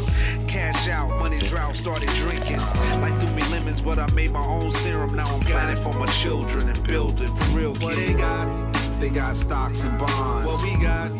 [0.48, 2.58] Cash out, money drought, started drinking.
[3.00, 5.14] Life threw me lemons, but I made my own serum.
[5.14, 7.72] Now I'm planning for my and building for real.
[7.74, 8.72] What they got?
[9.00, 10.46] They got stocks and bonds.
[10.46, 11.10] What we got?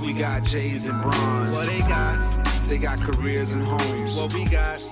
[0.00, 1.52] We got J's and bronze.
[1.52, 2.18] What they got?
[2.66, 4.16] They got careers and homes.
[4.16, 4.82] What we got?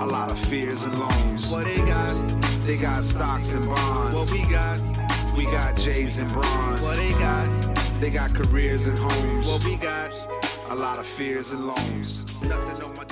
[0.00, 1.50] A lot of fears and loans.
[1.50, 2.28] What they got?
[2.64, 4.14] They got stocks and bonds.
[4.14, 4.80] What we got?
[5.36, 6.80] We got J's and bronze.
[6.80, 7.48] What they got?
[8.00, 9.46] They got careers and homes.
[9.46, 10.10] What we got?
[10.70, 12.24] A lot of fears and loans.
[12.42, 13.04] Nothing on my